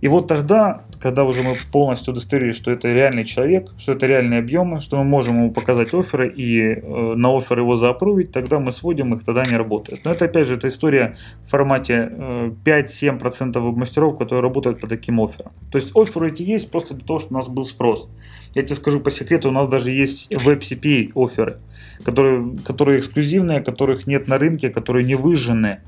И 0.01 0.09
вот 0.09 0.29
тогда, 0.29 0.83
когда 1.01 1.25
уже 1.25 1.43
мы 1.43 1.57
полностью 1.73 2.13
удостоверились, 2.13 2.57
что 2.57 2.71
это 2.71 2.89
реальный 2.89 3.25
человек, 3.25 3.71
что 3.79 3.93
это 3.93 4.07
реальные 4.07 4.41
объемы, 4.41 4.81
что 4.81 4.97
мы 4.99 5.05
можем 5.05 5.37
ему 5.37 5.51
показать 5.51 5.93
оферы 5.93 6.29
и 6.29 6.61
э, 6.61 7.15
на 7.15 7.37
офер 7.37 7.59
его 7.59 7.77
заапрувить, 7.77 8.31
тогда 8.31 8.61
мы 8.61 8.71
сводим 8.71 9.15
их, 9.15 9.25
тогда 9.25 9.43
они 9.43 9.57
работают. 9.57 10.05
Но 10.05 10.13
это 10.13 10.27
опять 10.27 10.47
же, 10.47 10.55
это 10.55 10.69
история 10.69 11.17
в 11.45 11.51
формате 11.51 12.11
э, 12.11 12.51
5-7% 12.65 13.59
веб-мастеров, 13.59 14.17
которые 14.17 14.43
работают 14.43 14.81
по 14.81 14.87
таким 14.87 15.21
офферам. 15.21 15.53
То 15.73 15.79
есть 15.79 15.97
оферы 15.97 16.29
эти 16.29 16.43
есть 16.43 16.71
просто 16.71 16.95
для 16.95 17.05
того, 17.05 17.19
чтобы 17.19 17.35
у 17.35 17.39
нас 17.39 17.49
был 17.49 17.65
спрос. 17.65 18.09
Я 18.55 18.63
тебе 18.63 18.77
скажу 18.77 19.01
по 19.01 19.11
секрету, 19.11 19.49
у 19.49 19.53
нас 19.53 19.69
даже 19.69 19.91
есть 19.91 20.33
веб-CPA 20.33 21.11
оферы, 21.17 21.59
которые, 22.05 22.57
которые 22.65 23.01
эксклюзивные, 23.01 23.61
которых 23.61 24.07
нет 24.07 24.29
на 24.29 24.39
рынке, 24.39 24.69
которые 24.71 25.05
не 25.05 25.17
выжжены 25.17 25.81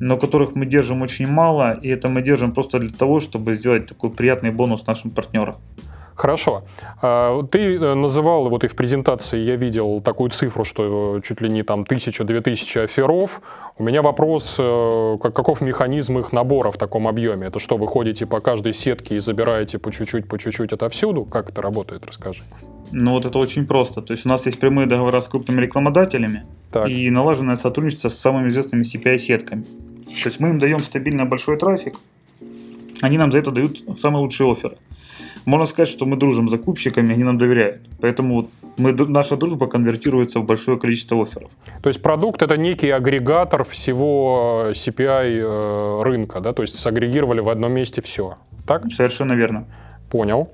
но 0.00 0.16
которых 0.16 0.56
мы 0.56 0.66
держим 0.66 1.02
очень 1.02 1.28
мало, 1.28 1.78
и 1.82 1.88
это 1.88 2.08
мы 2.08 2.22
держим 2.22 2.52
просто 2.52 2.78
для 2.78 2.90
того, 2.90 3.20
чтобы 3.20 3.54
сделать 3.54 3.86
такой 3.86 4.10
приятный 4.10 4.50
бонус 4.50 4.86
нашим 4.86 5.10
партнерам. 5.10 5.54
Хорошо. 6.20 6.62
А, 7.00 7.42
ты 7.44 7.76
э, 7.76 7.94
называл, 7.94 8.50
вот 8.50 8.62
и 8.64 8.68
в 8.68 8.74
презентации 8.74 9.38
я 9.38 9.56
видел 9.56 10.02
такую 10.02 10.28
цифру, 10.28 10.64
что 10.64 11.20
чуть 11.26 11.40
ли 11.40 11.48
не 11.48 11.62
там 11.62 11.86
тысяча-две 11.86 12.42
тысячи 12.42 12.76
оферов. 12.76 13.40
У 13.78 13.82
меня 13.82 14.02
вопрос, 14.02 14.56
э, 14.58 15.16
каков 15.22 15.62
механизм 15.62 16.18
их 16.18 16.32
набора 16.32 16.72
в 16.72 16.76
таком 16.76 17.08
объеме? 17.08 17.46
Это 17.46 17.58
что, 17.58 17.78
вы 17.78 17.86
ходите 17.86 18.26
по 18.26 18.40
каждой 18.40 18.74
сетке 18.74 19.16
и 19.16 19.18
забираете 19.18 19.78
по 19.78 19.90
чуть-чуть, 19.90 20.28
по 20.28 20.38
чуть-чуть 20.38 20.74
отовсюду? 20.74 21.24
Как 21.24 21.48
это 21.48 21.62
работает? 21.62 22.04
Расскажи. 22.06 22.42
Ну 22.92 23.12
вот 23.12 23.24
это 23.24 23.38
очень 23.38 23.66
просто. 23.66 24.02
То 24.02 24.12
есть 24.12 24.26
у 24.26 24.28
нас 24.28 24.44
есть 24.44 24.60
прямые 24.60 24.86
договора 24.86 25.20
с 25.22 25.28
крупными 25.28 25.62
рекламодателями 25.62 26.44
так. 26.70 26.86
и 26.86 27.08
налаженное 27.08 27.56
сотрудничество 27.56 28.10
с 28.10 28.18
самыми 28.18 28.50
известными 28.50 28.82
CPI-сетками. 28.82 29.64
То 30.22 30.28
есть 30.28 30.40
мы 30.40 30.50
им 30.50 30.58
даем 30.58 30.80
стабильно 30.80 31.24
большой 31.24 31.56
трафик, 31.56 31.94
они 33.00 33.18
нам 33.18 33.32
за 33.32 33.38
это 33.38 33.50
дают 33.50 33.82
самые 33.98 34.22
лучшие 34.22 34.50
оферы. 34.50 34.76
Можно 35.46 35.66
сказать, 35.66 35.88
что 35.88 36.04
мы 36.04 36.16
дружим 36.16 36.48
с 36.48 36.50
закупщиками, 36.50 37.12
они 37.12 37.24
нам 37.24 37.38
доверяют. 37.38 37.80
Поэтому 38.00 38.50
мы, 38.76 38.92
наша 38.92 39.36
дружба 39.36 39.68
конвертируется 39.68 40.40
в 40.40 40.44
большое 40.44 40.78
количество 40.78 41.22
офферов. 41.22 41.50
То 41.82 41.88
есть 41.88 42.02
продукт 42.02 42.42
это 42.42 42.56
некий 42.56 42.90
агрегатор 42.90 43.64
всего 43.64 44.64
э, 44.66 44.72
CPI 44.72 45.40
э, 45.40 46.02
рынка, 46.02 46.40
да? 46.40 46.52
То 46.52 46.62
есть 46.62 46.76
сагрегировали 46.76 47.40
в 47.40 47.48
одном 47.48 47.72
месте 47.72 48.02
все. 48.02 48.36
Так? 48.66 48.84
Совершенно 48.92 49.32
верно. 49.32 49.66
Понял. 50.10 50.48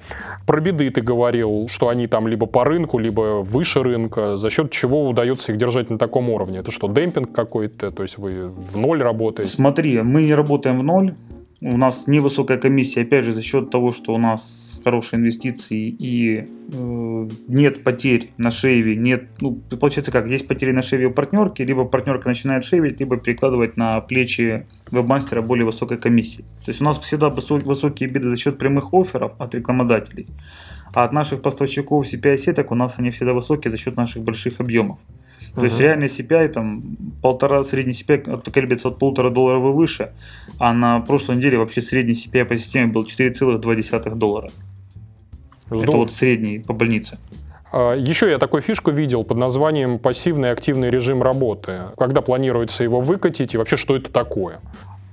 Про 0.47 0.61
беды 0.61 0.91
ты 0.91 1.01
говорил, 1.01 1.69
что 1.71 1.89
они 1.89 2.07
там 2.07 2.29
либо 2.29 2.47
по 2.47 2.65
рынку, 2.65 2.99
либо 2.99 3.43
выше 3.43 3.83
рынка. 3.83 4.37
За 4.37 4.51
счет 4.51 4.71
чего 4.71 5.09
удается 5.09 5.53
их 5.53 5.59
держать 5.59 5.89
на 5.89 5.99
таком 5.99 6.29
уровне? 6.29 6.59
Это 6.59 6.71
что, 6.71 6.89
демпинг 6.89 7.33
какой-то? 7.33 7.91
То 7.91 8.03
есть 8.03 8.19
вы 8.19 8.49
в 8.49 8.77
ноль 8.77 9.03
работаете? 9.03 9.51
Смотри, 9.53 10.03
мы 10.03 10.23
не 10.23 10.35
работаем 10.35 10.79
в 10.79 10.83
ноль. 10.83 11.15
У 11.63 11.79
нас 11.79 12.07
невысокая 12.07 12.59
комиссия, 12.59 13.01
опять 13.01 13.25
же, 13.25 13.33
за 13.33 13.41
счет 13.41 13.71
того, 13.71 13.91
что 13.93 14.13
у 14.13 14.19
нас 14.19 14.79
хорошие 14.85 15.21
инвестиции 15.21 15.89
и 15.89 16.45
э, 16.45 17.29
нет 17.49 17.83
потерь 17.83 18.33
на 18.37 18.51
шейве, 18.51 18.95
нет, 18.95 19.29
ну, 19.41 19.55
получается 19.71 20.13
как, 20.13 20.27
есть 20.27 20.47
потери 20.49 20.73
на 20.73 20.83
шейве 20.83 21.07
у 21.07 21.13
партнерки, 21.13 21.63
либо 21.63 21.87
партнерка 21.87 22.29
начинает 22.29 22.63
шейвить, 22.63 23.01
либо 23.01 23.17
перекладывать 23.17 23.79
на 23.79 24.03
плечи 24.03 24.67
вебмастера 24.91 25.41
более 25.41 25.65
высокой 25.65 25.97
комиссии. 25.97 26.43
То 26.63 26.69
есть 26.69 26.83
у 26.83 26.85
нас 26.85 26.99
всегда 26.99 27.31
высокие 27.31 28.11
биды 28.11 28.29
за 28.29 28.37
счет 28.37 28.59
прямых 28.59 28.93
офферов 28.93 29.33
от 29.39 29.55
рекламодателей, 29.55 30.27
а 30.93 31.05
от 31.05 31.13
наших 31.13 31.41
поставщиков 31.41 32.05
CPI-сеток 32.07 32.71
у 32.71 32.75
нас 32.75 32.99
они 32.99 33.11
всегда 33.11 33.33
высокие 33.33 33.71
за 33.71 33.79
счет 33.79 33.97
наших 33.97 34.23
больших 34.25 34.61
объемов. 34.61 35.01
То 35.57 35.63
uh-huh. 35.63 35.65
есть 35.65 35.81
реальный 35.81 36.07
CPI 36.07 36.49
там 36.49 36.83
полтора, 37.23 37.65
средний 37.65 37.95
CPI 37.95 38.51
колеблется 38.51 38.89
от 38.89 38.99
полутора 38.99 39.31
долларов 39.31 39.65
и 39.65 39.69
выше, 39.69 40.13
а 40.59 40.75
на 40.75 41.01
прошлой 41.01 41.37
неделе 41.37 41.57
вообще 41.59 41.81
средний 41.81 42.13
CPI 42.13 42.45
по 42.45 42.59
системе 42.59 42.93
был 42.93 43.05
4,2 43.05 44.15
доллара. 44.15 44.51
Здорово. 45.67 45.83
Это 45.83 45.97
вот 45.97 46.13
средний 46.13 46.59
по 46.59 46.75
больнице. 46.75 47.19
А, 47.73 47.95
еще 47.95 48.29
я 48.31 48.39
такую 48.39 48.61
фишку 48.61 48.91
видел 48.91 49.25
под 49.25 49.39
названием 49.39 49.99
пассивный 49.99 50.51
активный 50.51 50.91
режим 50.91 51.23
работы. 51.23 51.79
Когда 51.97 52.21
планируется 52.21 52.85
его 52.85 53.01
выкатить 53.01 53.55
и 53.55 53.59
вообще 53.59 53.79
что 53.79 53.97
это 53.97 54.13
такое? 54.13 54.61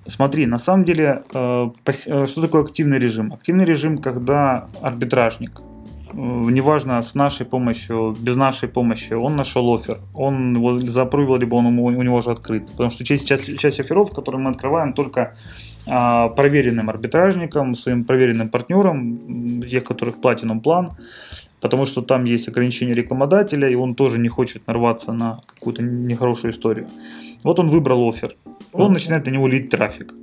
Смотри, 0.06 0.46
на 0.46 0.60
самом 0.60 0.84
деле, 0.84 1.24
э, 1.34 1.70
э, 1.86 2.26
что 2.28 2.42
такое 2.42 2.64
активный 2.64 3.00
режим? 3.00 3.34
Активный 3.34 3.64
режим, 3.64 4.00
когда 4.00 4.68
арбитражник 4.82 5.62
неважно, 6.14 7.02
с 7.02 7.16
нашей 7.16 7.46
помощью, 7.46 8.16
без 8.20 8.36
нашей 8.36 8.70
помощи, 8.70 9.14
он 9.14 9.36
нашел 9.36 9.74
офер, 9.74 10.00
он 10.14 10.56
его 10.56 10.80
запрыгал, 10.80 11.38
либо 11.38 11.56
он 11.56 11.66
у 11.80 12.04
него 12.04 12.18
уже 12.18 12.32
открыт. 12.32 12.68
Потому 12.72 12.90
что 12.90 13.04
часть, 13.04 13.28
часть, 13.28 13.58
часть 13.58 13.80
оферов, 13.80 14.12
которые 14.12 14.42
мы 14.42 14.52
открываем 14.52 14.94
только 14.94 15.36
а, 15.88 16.30
проверенным 16.30 16.90
арбитражникам, 16.90 17.76
своим 17.76 18.04
проверенным 18.04 18.50
партнерам, 18.50 19.62
тех, 19.64 19.84
которых 19.84 20.22
платином 20.22 20.62
план, 20.62 20.92
потому 21.62 21.86
что 21.86 22.02
там 22.02 22.26
есть 22.26 22.48
ограничения 22.48 22.94
рекламодателя, 22.94 23.70
и 23.70 23.76
он 23.76 23.96
тоже 23.96 24.20
не 24.20 24.30
хочет 24.30 24.68
нарваться 24.68 25.14
на 25.14 25.42
какую-то 25.46 25.82
нехорошую 25.82 26.52
историю. 26.52 26.88
Вот 27.44 27.60
он 27.60 27.70
выбрал 27.70 28.08
офер, 28.08 28.36
он 28.72 28.94
начинает 28.94 29.26
на 29.26 29.32
него 29.32 29.48
лить 29.48 29.70
трафик. 29.70 30.14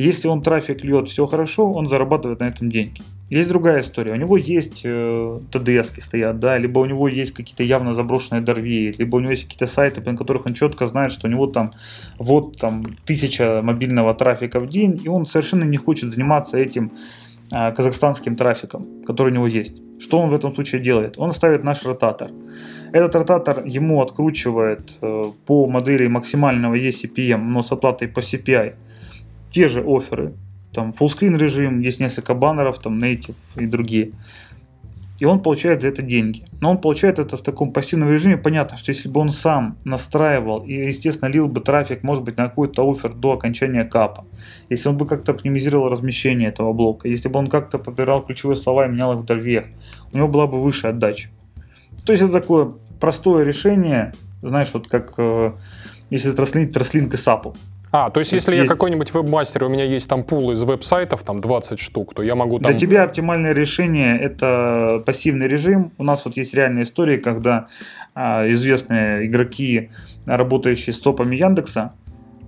Если 0.00 0.28
он 0.28 0.40
трафик 0.40 0.82
льет 0.82 1.08
все 1.10 1.26
хорошо, 1.26 1.70
он 1.70 1.86
зарабатывает 1.86 2.40
на 2.40 2.48
этом 2.48 2.70
деньги. 2.70 3.02
Есть 3.28 3.50
другая 3.50 3.82
история. 3.82 4.12
У 4.12 4.16
него 4.16 4.38
есть 4.38 4.80
э, 4.84 5.40
ТДС 5.50 5.92
стоят, 6.02 6.38
да, 6.40 6.56
либо 6.56 6.78
у 6.78 6.86
него 6.86 7.06
есть 7.06 7.32
какие-то 7.32 7.64
явно 7.64 7.92
заброшенные 7.92 8.40
дорви, 8.40 8.92
либо 8.98 9.16
у 9.16 9.20
него 9.20 9.32
есть 9.32 9.44
какие-то 9.44 9.66
сайты, 9.66 10.00
на 10.00 10.16
которых 10.16 10.46
он 10.46 10.54
четко 10.54 10.86
знает, 10.86 11.12
что 11.12 11.28
у 11.28 11.30
него 11.30 11.46
там 11.46 11.72
вот 12.18 12.56
там 12.56 12.86
тысяча 13.04 13.60
мобильного 13.62 14.14
трафика 14.14 14.58
в 14.58 14.70
день, 14.70 14.98
и 15.04 15.08
он 15.08 15.26
совершенно 15.26 15.64
не 15.64 15.76
хочет 15.76 16.10
заниматься 16.10 16.56
этим 16.56 16.92
э, 17.52 17.72
казахстанским 17.72 18.36
трафиком, 18.36 18.86
который 19.06 19.32
у 19.32 19.34
него 19.34 19.46
есть. 19.46 19.82
Что 19.98 20.18
он 20.18 20.30
в 20.30 20.34
этом 20.34 20.54
случае 20.54 20.80
делает? 20.80 21.18
Он 21.18 21.32
ставит 21.34 21.62
наш 21.62 21.84
ротатор. 21.84 22.28
Этот 22.92 23.14
ротатор 23.16 23.66
ему 23.66 24.00
откручивает 24.00 24.96
э, 25.02 25.24
по 25.44 25.66
модели 25.66 26.08
максимального 26.08 26.74
eCPM, 26.74 27.42
но 27.42 27.62
с 27.62 27.70
оплатой 27.70 28.08
по 28.08 28.20
CPI 28.20 28.72
те 29.50 29.68
же 29.68 29.82
оферы. 29.82 30.34
Там 30.72 30.90
fullscreen 30.90 31.36
режим, 31.36 31.80
есть 31.80 32.00
несколько 32.00 32.34
баннеров, 32.34 32.78
там 32.78 32.98
native 32.98 33.36
и 33.56 33.66
другие. 33.66 34.12
И 35.20 35.26
он 35.26 35.42
получает 35.42 35.82
за 35.82 35.88
это 35.88 36.00
деньги. 36.00 36.44
Но 36.62 36.70
он 36.70 36.78
получает 36.78 37.18
это 37.18 37.36
в 37.36 37.42
таком 37.42 37.72
пассивном 37.72 38.10
режиме. 38.10 38.38
Понятно, 38.38 38.78
что 38.78 38.90
если 38.90 39.10
бы 39.10 39.20
он 39.20 39.30
сам 39.30 39.76
настраивал 39.84 40.64
и, 40.64 40.72
естественно, 40.72 41.28
лил 41.28 41.46
бы 41.46 41.60
трафик, 41.60 42.02
может 42.02 42.24
быть, 42.24 42.38
на 42.38 42.48
какой-то 42.48 42.90
офер 42.90 43.12
до 43.12 43.32
окончания 43.32 43.84
капа. 43.84 44.24
Если 44.70 44.88
он 44.88 44.96
бы 44.96 45.06
как-то 45.06 45.32
оптимизировал 45.32 45.88
размещение 45.88 46.48
этого 46.48 46.72
блока. 46.72 47.06
Если 47.06 47.28
бы 47.28 47.38
он 47.38 47.48
как-то 47.48 47.78
подбирал 47.78 48.24
ключевые 48.24 48.56
слова 48.56 48.86
и 48.86 48.88
менял 48.88 49.12
их 49.12 49.18
в 49.18 49.24
дольвех. 49.26 49.66
У 50.12 50.16
него 50.16 50.26
была 50.26 50.46
бы 50.46 50.58
выше 50.58 50.86
отдача. 50.86 51.28
То 52.06 52.12
есть 52.12 52.22
это 52.22 52.32
такое 52.32 52.72
простое 52.98 53.44
решение. 53.44 54.14
Знаешь, 54.40 54.70
вот 54.72 54.88
как 54.88 55.12
э, 55.18 55.52
если 56.08 56.30
трослинить 56.32 56.72
трослинг 56.72 57.12
и 57.12 57.18
сапу. 57.18 57.54
А, 57.92 58.10
то 58.10 58.20
есть, 58.20 58.30
то 58.30 58.36
если 58.36 58.54
есть... 58.54 58.62
я 58.62 58.68
какой-нибудь 58.68 59.12
веб-мастер, 59.12 59.64
у 59.64 59.68
меня 59.68 59.84
есть 59.84 60.08
там 60.08 60.22
пул 60.22 60.52
из 60.52 60.62
веб-сайтов, 60.62 61.22
там 61.22 61.40
20 61.40 61.78
штук, 61.80 62.14
то 62.14 62.22
я 62.22 62.34
могу 62.34 62.58
там... 62.58 62.70
Для 62.70 62.78
тебя 62.78 63.02
оптимальное 63.02 63.52
решение– 63.52 64.18
это 64.20 65.02
пассивный 65.04 65.48
режим. 65.48 65.90
У 65.98 66.04
нас 66.04 66.24
вот 66.24 66.36
есть 66.36 66.54
реальные 66.54 66.84
истории, 66.84 67.16
когда 67.16 67.66
а, 68.14 68.46
известные 68.48 69.26
игроки, 69.26 69.90
работающие 70.24 70.94
с 70.94 71.00
СОПами 71.00 71.34
Яндекса, 71.36 71.92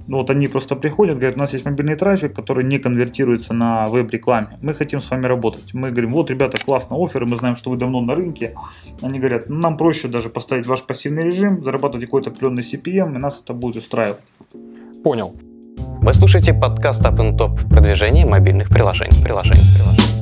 ну 0.08 0.18
вот 0.18 0.30
они 0.30 0.48
просто 0.48 0.76
приходят, 0.76 1.16
говорят, 1.16 1.36
у 1.36 1.38
нас 1.38 1.52
есть 1.52 1.64
мобильный 1.64 1.94
трафик, 1.94 2.34
который 2.34 2.64
не 2.64 2.78
конвертируется 2.78 3.54
на 3.54 3.86
веб-рекламе. 3.86 4.58
Мы 4.60 4.74
хотим 4.74 5.00
с 5.00 5.10
вами 5.10 5.26
работать. 5.26 5.74
Мы 5.74 5.90
говорим, 5.90 6.12
вот, 6.12 6.30
ребята, 6.30 6.58
классно, 6.62 6.96
оферы, 6.96 7.26
мы 7.26 7.36
знаем, 7.36 7.56
что 7.56 7.70
вы 7.70 7.76
давно 7.76 8.00
на 8.00 8.14
рынке. 8.14 8.54
Они 9.00 9.18
говорят, 9.18 9.48
«Ну, 9.48 9.58
нам 9.58 9.76
проще 9.76 10.08
даже 10.08 10.28
поставить 10.28 10.66
ваш 10.66 10.82
пассивный 10.82 11.24
режим, 11.24 11.62
зарабатывать 11.62 12.06
какой-то 12.06 12.30
определенный 12.30 12.62
CPM, 12.62 13.14
и 13.14 13.18
нас 13.18 13.40
это 13.42 13.54
будет 13.54 13.76
устраивать. 13.76 14.18
Понял. 15.02 15.34
Вы 16.00 16.14
слушаете 16.14 16.54
подкаст 16.54 17.04
Up 17.04 17.16
and 17.16 17.36
Top 17.36 17.68
продвижение 17.68 18.24
мобильных 18.24 18.68
приложений. 18.68 19.22
приложений, 19.24 19.62
приложений. 19.76 20.12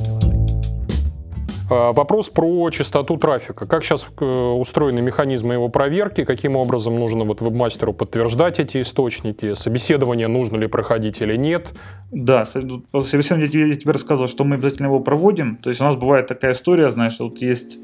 А, 1.69 1.93
вопрос 1.93 2.29
про 2.29 2.69
частоту 2.71 3.17
трафика. 3.17 3.65
Как 3.65 3.83
сейчас 3.83 4.05
э, 4.19 4.25
устроены 4.25 5.01
механизмы 5.01 5.53
его 5.53 5.69
проверки? 5.69 6.25
Каким 6.25 6.55
образом 6.55 6.95
нужно 6.95 7.23
вот 7.23 7.41
веб-мастеру 7.41 7.93
подтверждать 7.93 8.59
эти 8.59 8.81
источники? 8.81 9.53
Собеседование 9.53 10.27
нужно 10.27 10.57
ли 10.57 10.67
проходить 10.67 11.21
или 11.21 11.37
нет? 11.37 11.73
Да, 12.11 12.45
собеседование 12.45 13.69
я 13.69 13.75
тебе 13.75 13.93
рассказывал, 13.93 14.27
что 14.27 14.43
мы 14.43 14.55
обязательно 14.55 14.87
его 14.87 14.99
проводим. 14.99 15.57
То 15.57 15.69
есть 15.69 15.79
у 15.79 15.83
нас 15.85 15.95
бывает 15.95 16.27
такая 16.27 16.53
история, 16.53 16.89
знаешь, 16.89 17.19
вот 17.19 17.37
есть 17.37 17.77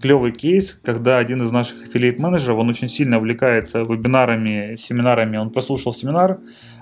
клевый 0.00 0.32
кейс, 0.32 0.78
когда 0.82 1.18
один 1.18 1.40
из 1.42 1.52
наших 1.52 1.84
аффилиат-менеджеров, 1.84 2.58
он 2.58 2.68
очень 2.68 2.88
сильно 2.88 3.18
увлекается 3.18 3.82
вебинарами, 3.82 4.74
семинарами, 4.76 5.36
он 5.36 5.50
послушал 5.50 5.92
семинар, 5.92 6.38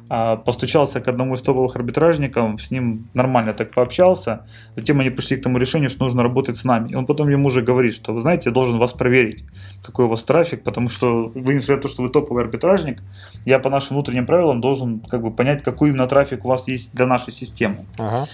а, 0.08 0.36
постучался 0.36 1.00
к 1.00 1.08
одному 1.08 1.34
из 1.34 1.40
топовых 1.40 1.76
арбитражников, 1.76 2.62
с 2.62 2.70
ним 2.70 3.08
нормально 3.14 3.54
так 3.54 3.72
пообщался, 3.72 4.46
затем 4.76 5.00
они 5.00 5.08
пришли 5.08 5.38
к 5.38 5.42
тому 5.42 5.56
решению, 5.56 5.88
что 5.88 6.04
нужно 6.04 6.22
работать 6.22 6.56
с 6.56 6.64
нами. 6.64 6.90
И 6.90 6.94
он 6.94 7.06
потом 7.06 7.30
ему 7.30 7.48
уже 7.48 7.62
говорит, 7.62 7.94
что, 7.94 8.12
вы 8.12 8.20
знаете, 8.20 8.50
я 8.50 8.54
должен 8.54 8.78
вас 8.78 8.92
проверить, 8.92 9.44
какой 9.82 10.04
у 10.04 10.08
вас 10.08 10.22
трафик, 10.22 10.62
потому 10.62 10.88
что 10.88 11.32
вы, 11.34 11.54
несмотря 11.54 11.76
на 11.76 11.82
то, 11.82 11.88
что 11.88 12.02
вы 12.02 12.10
топовый 12.10 12.44
арбитражник, 12.44 13.02
я 13.46 13.58
по 13.58 13.70
нашим 13.70 13.96
внутренним 13.96 14.26
правилам 14.26 14.60
должен 14.60 15.00
как 15.00 15.22
бы 15.22 15.30
понять, 15.30 15.62
какой 15.62 15.88
именно 15.88 16.06
трафик 16.06 16.44
у 16.44 16.48
вас 16.48 16.68
есть 16.68 16.94
для 16.94 17.06
нашей 17.06 17.32
системы. 17.32 17.86
Ага. 17.98 18.28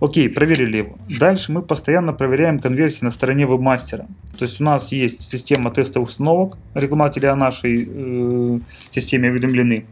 Окей, 0.00 0.28
проверили 0.28 0.78
его. 0.78 0.98
Дальше 1.08 1.52
мы 1.52 1.62
постоянно 1.62 2.12
проверяем 2.12 2.58
конверсии 2.58 3.04
на 3.04 3.10
стороне 3.10 3.46
вебмастера. 3.46 4.06
То 4.38 4.44
есть 4.44 4.60
у 4.60 4.64
нас 4.64 4.92
есть 4.92 5.30
система 5.30 5.70
тестовых 5.70 6.08
установок, 6.08 6.58
рекламодатели 6.74 7.26
о 7.26 7.36
нашей 7.36 7.88
э, 7.88 8.60
системе 8.90 9.30
уведомлены. 9.30 9.86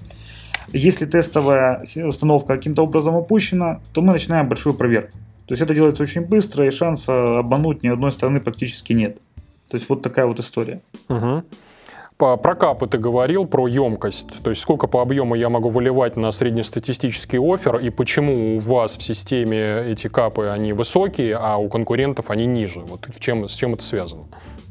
Если 0.73 1.07
тестовая 1.07 1.85
установка 2.05 2.57
каким-то 2.57 2.83
образом 2.83 3.17
опущена, 3.17 3.81
то 3.93 4.03
мы 4.03 4.12
начинаем 4.12 4.49
большую 4.49 4.75
проверку. 4.75 5.12
То 5.47 5.53
есть 5.53 5.62
это 5.62 5.75
делается 5.75 6.03
очень 6.03 6.23
быстро, 6.23 6.67
и 6.67 6.71
шанса 6.71 7.38
обмануть 7.38 7.83
ни 7.83 7.88
одной 7.88 8.12
стороны 8.12 8.40
практически 8.40 8.93
нет. 8.93 9.19
То 9.69 9.77
есть 9.77 9.88
вот 9.88 10.03
такая 10.03 10.27
вот 10.27 10.40
история. 10.40 10.81
Угу. 11.09 11.45
Про 12.43 12.55
капы 12.55 12.87
ты 12.87 12.99
говорил, 12.99 13.47
про 13.47 13.69
емкость. 13.69 14.43
То 14.43 14.51
есть 14.51 14.63
сколько 14.63 14.87
по 14.87 15.03
объему 15.03 15.35
я 15.35 15.49
могу 15.49 15.69
выливать 15.69 16.17
на 16.17 16.33
среднестатистический 16.33 17.39
офер 17.39 17.77
и 17.77 17.91
почему 17.91 18.57
у 18.57 18.61
вас 18.61 18.97
в 18.97 19.03
системе 19.03 19.83
эти 19.87 20.09
капы, 20.09 20.47
они 20.47 20.73
высокие, 20.73 21.37
а 21.37 21.57
у 21.57 21.69
конкурентов 21.69 22.31
они 22.31 22.47
ниже? 22.47 22.81
Вот 22.81 23.07
в 23.15 23.21
чем, 23.21 23.49
с 23.49 23.55
чем 23.55 23.75
это 23.75 23.83
связано? 23.83 24.25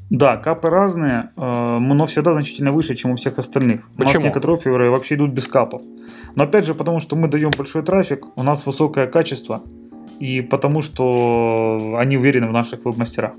Да, 0.09 0.37
капы 0.37 0.69
разные, 0.69 1.29
э, 1.37 1.77
но 1.79 2.05
всегда 2.05 2.33
значительно 2.33 2.71
выше, 2.71 2.93
чем 2.93 3.11
у 3.11 3.15
всех 3.15 3.39
остальных. 3.39 3.89
Почему? 3.97 4.03
У 4.03 4.13
нас 4.13 4.23
некоторые 4.23 4.57
оферы 4.57 4.91
вообще 4.91 5.15
идут 5.15 5.31
без 5.31 5.47
капов. 5.47 5.81
Но 6.35 6.43
опять 6.43 6.65
же, 6.65 6.75
потому 6.75 6.99
что 6.99 7.15
мы 7.15 7.27
даем 7.27 7.51
большой 7.57 7.83
трафик, 7.83 8.25
у 8.35 8.43
нас 8.43 8.65
высокое 8.65 9.07
качество, 9.07 9.61
и 10.19 10.41
потому 10.41 10.81
что 10.81 11.95
они 11.97 12.17
уверены 12.17 12.47
в 12.47 12.51
наших 12.51 12.85
веб-мастерах. 12.85 13.33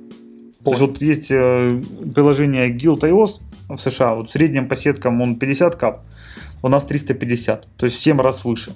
То 0.64 0.70
есть 0.70 0.81
вот 0.81 1.03
есть 1.03 1.31
э, 1.31 1.83
приложение 2.14 2.74
Guild.ios 2.74 3.40
в 3.68 3.77
США, 3.77 4.14
вот 4.14 4.29
в 4.29 4.33
среднем 4.33 4.68
по 4.68 4.77
сеткам 4.77 5.20
он 5.20 5.37
50 5.37 5.77
кап, 5.77 6.00
у 6.62 6.68
нас 6.68 6.85
350, 6.85 7.66
то 7.77 7.85
есть 7.85 7.96
в 7.96 8.00
7 8.00 8.20
раз 8.20 8.44
выше. 8.44 8.72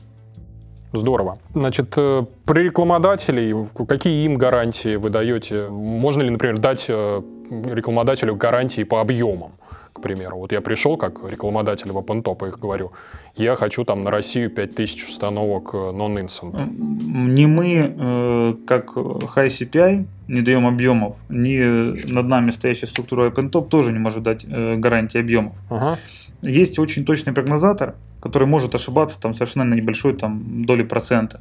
Здорово. 0.93 1.39
Значит, 1.55 1.93
э, 1.97 2.25
при 2.45 2.65
рекламодателей 2.65 3.55
какие 3.87 4.25
им 4.25 4.37
гарантии 4.37 4.97
вы 4.97 5.11
даете? 5.11 5.69
Можно 5.69 6.23
ли, 6.23 6.31
например, 6.31 6.59
дать 6.59 6.87
э, 6.89 7.23
рекламодателю 7.51 8.37
гарантии 8.37 8.85
по 8.85 9.01
объемам? 9.01 9.53
К 9.99 10.03
примеру. 10.03 10.39
Вот 10.39 10.53
я 10.53 10.61
пришел 10.61 10.97
как 10.97 11.21
рекламодатель 11.31 11.91
в 11.93 11.99
OpenTop 11.99 12.49
и 12.49 12.61
говорю, 12.61 12.93
я 13.37 13.57
хочу 13.57 13.85
там 13.85 14.03
на 14.03 14.11
Россию 14.11 14.51
5000 14.51 15.05
установок 15.05 15.75
non-instant. 15.75 16.57
Э, 16.57 16.67
не 16.71 17.47
мы, 17.47 17.95
э, 17.99 18.55
как 18.67 18.97
High 18.97 19.49
CPI, 19.49 20.05
не 20.29 20.43
даем 20.43 20.67
объемов, 20.67 21.17
ни 21.29 22.13
над 22.13 22.27
нами 22.27 22.51
стоящая 22.51 22.87
структура 22.87 23.31
OpenTop 23.31 23.69
тоже 23.69 23.93
не 23.93 23.99
может 23.99 24.23
дать 24.23 24.45
э, 24.49 24.77
гарантии 24.77 25.21
объемов. 25.21 25.55
Ага. 25.71 25.99
Есть 26.43 26.79
очень 26.79 27.05
точный 27.05 27.33
прогнозатор, 27.33 27.95
который 28.21 28.47
может 28.47 28.75
ошибаться 28.75 29.21
там 29.21 29.35
совершенно 29.35 29.65
на 29.65 29.75
небольшой 29.75 30.15
там, 30.15 30.65
доли 30.65 30.85
процента. 30.85 31.41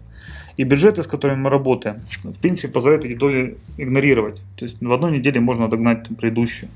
И 0.58 0.64
бюджеты, 0.64 1.04
с 1.04 1.08
которыми 1.08 1.42
мы 1.42 1.50
работаем, 1.50 2.02
в 2.24 2.40
принципе, 2.40 2.68
позволяют 2.68 3.06
эти 3.06 3.14
доли 3.14 3.58
игнорировать. 3.78 4.42
То 4.56 4.66
есть 4.66 4.82
в 4.82 4.92
одной 4.92 5.12
неделе 5.12 5.40
можно 5.40 5.70
догнать 5.70 6.04
там, 6.08 6.16
предыдущую. 6.16 6.70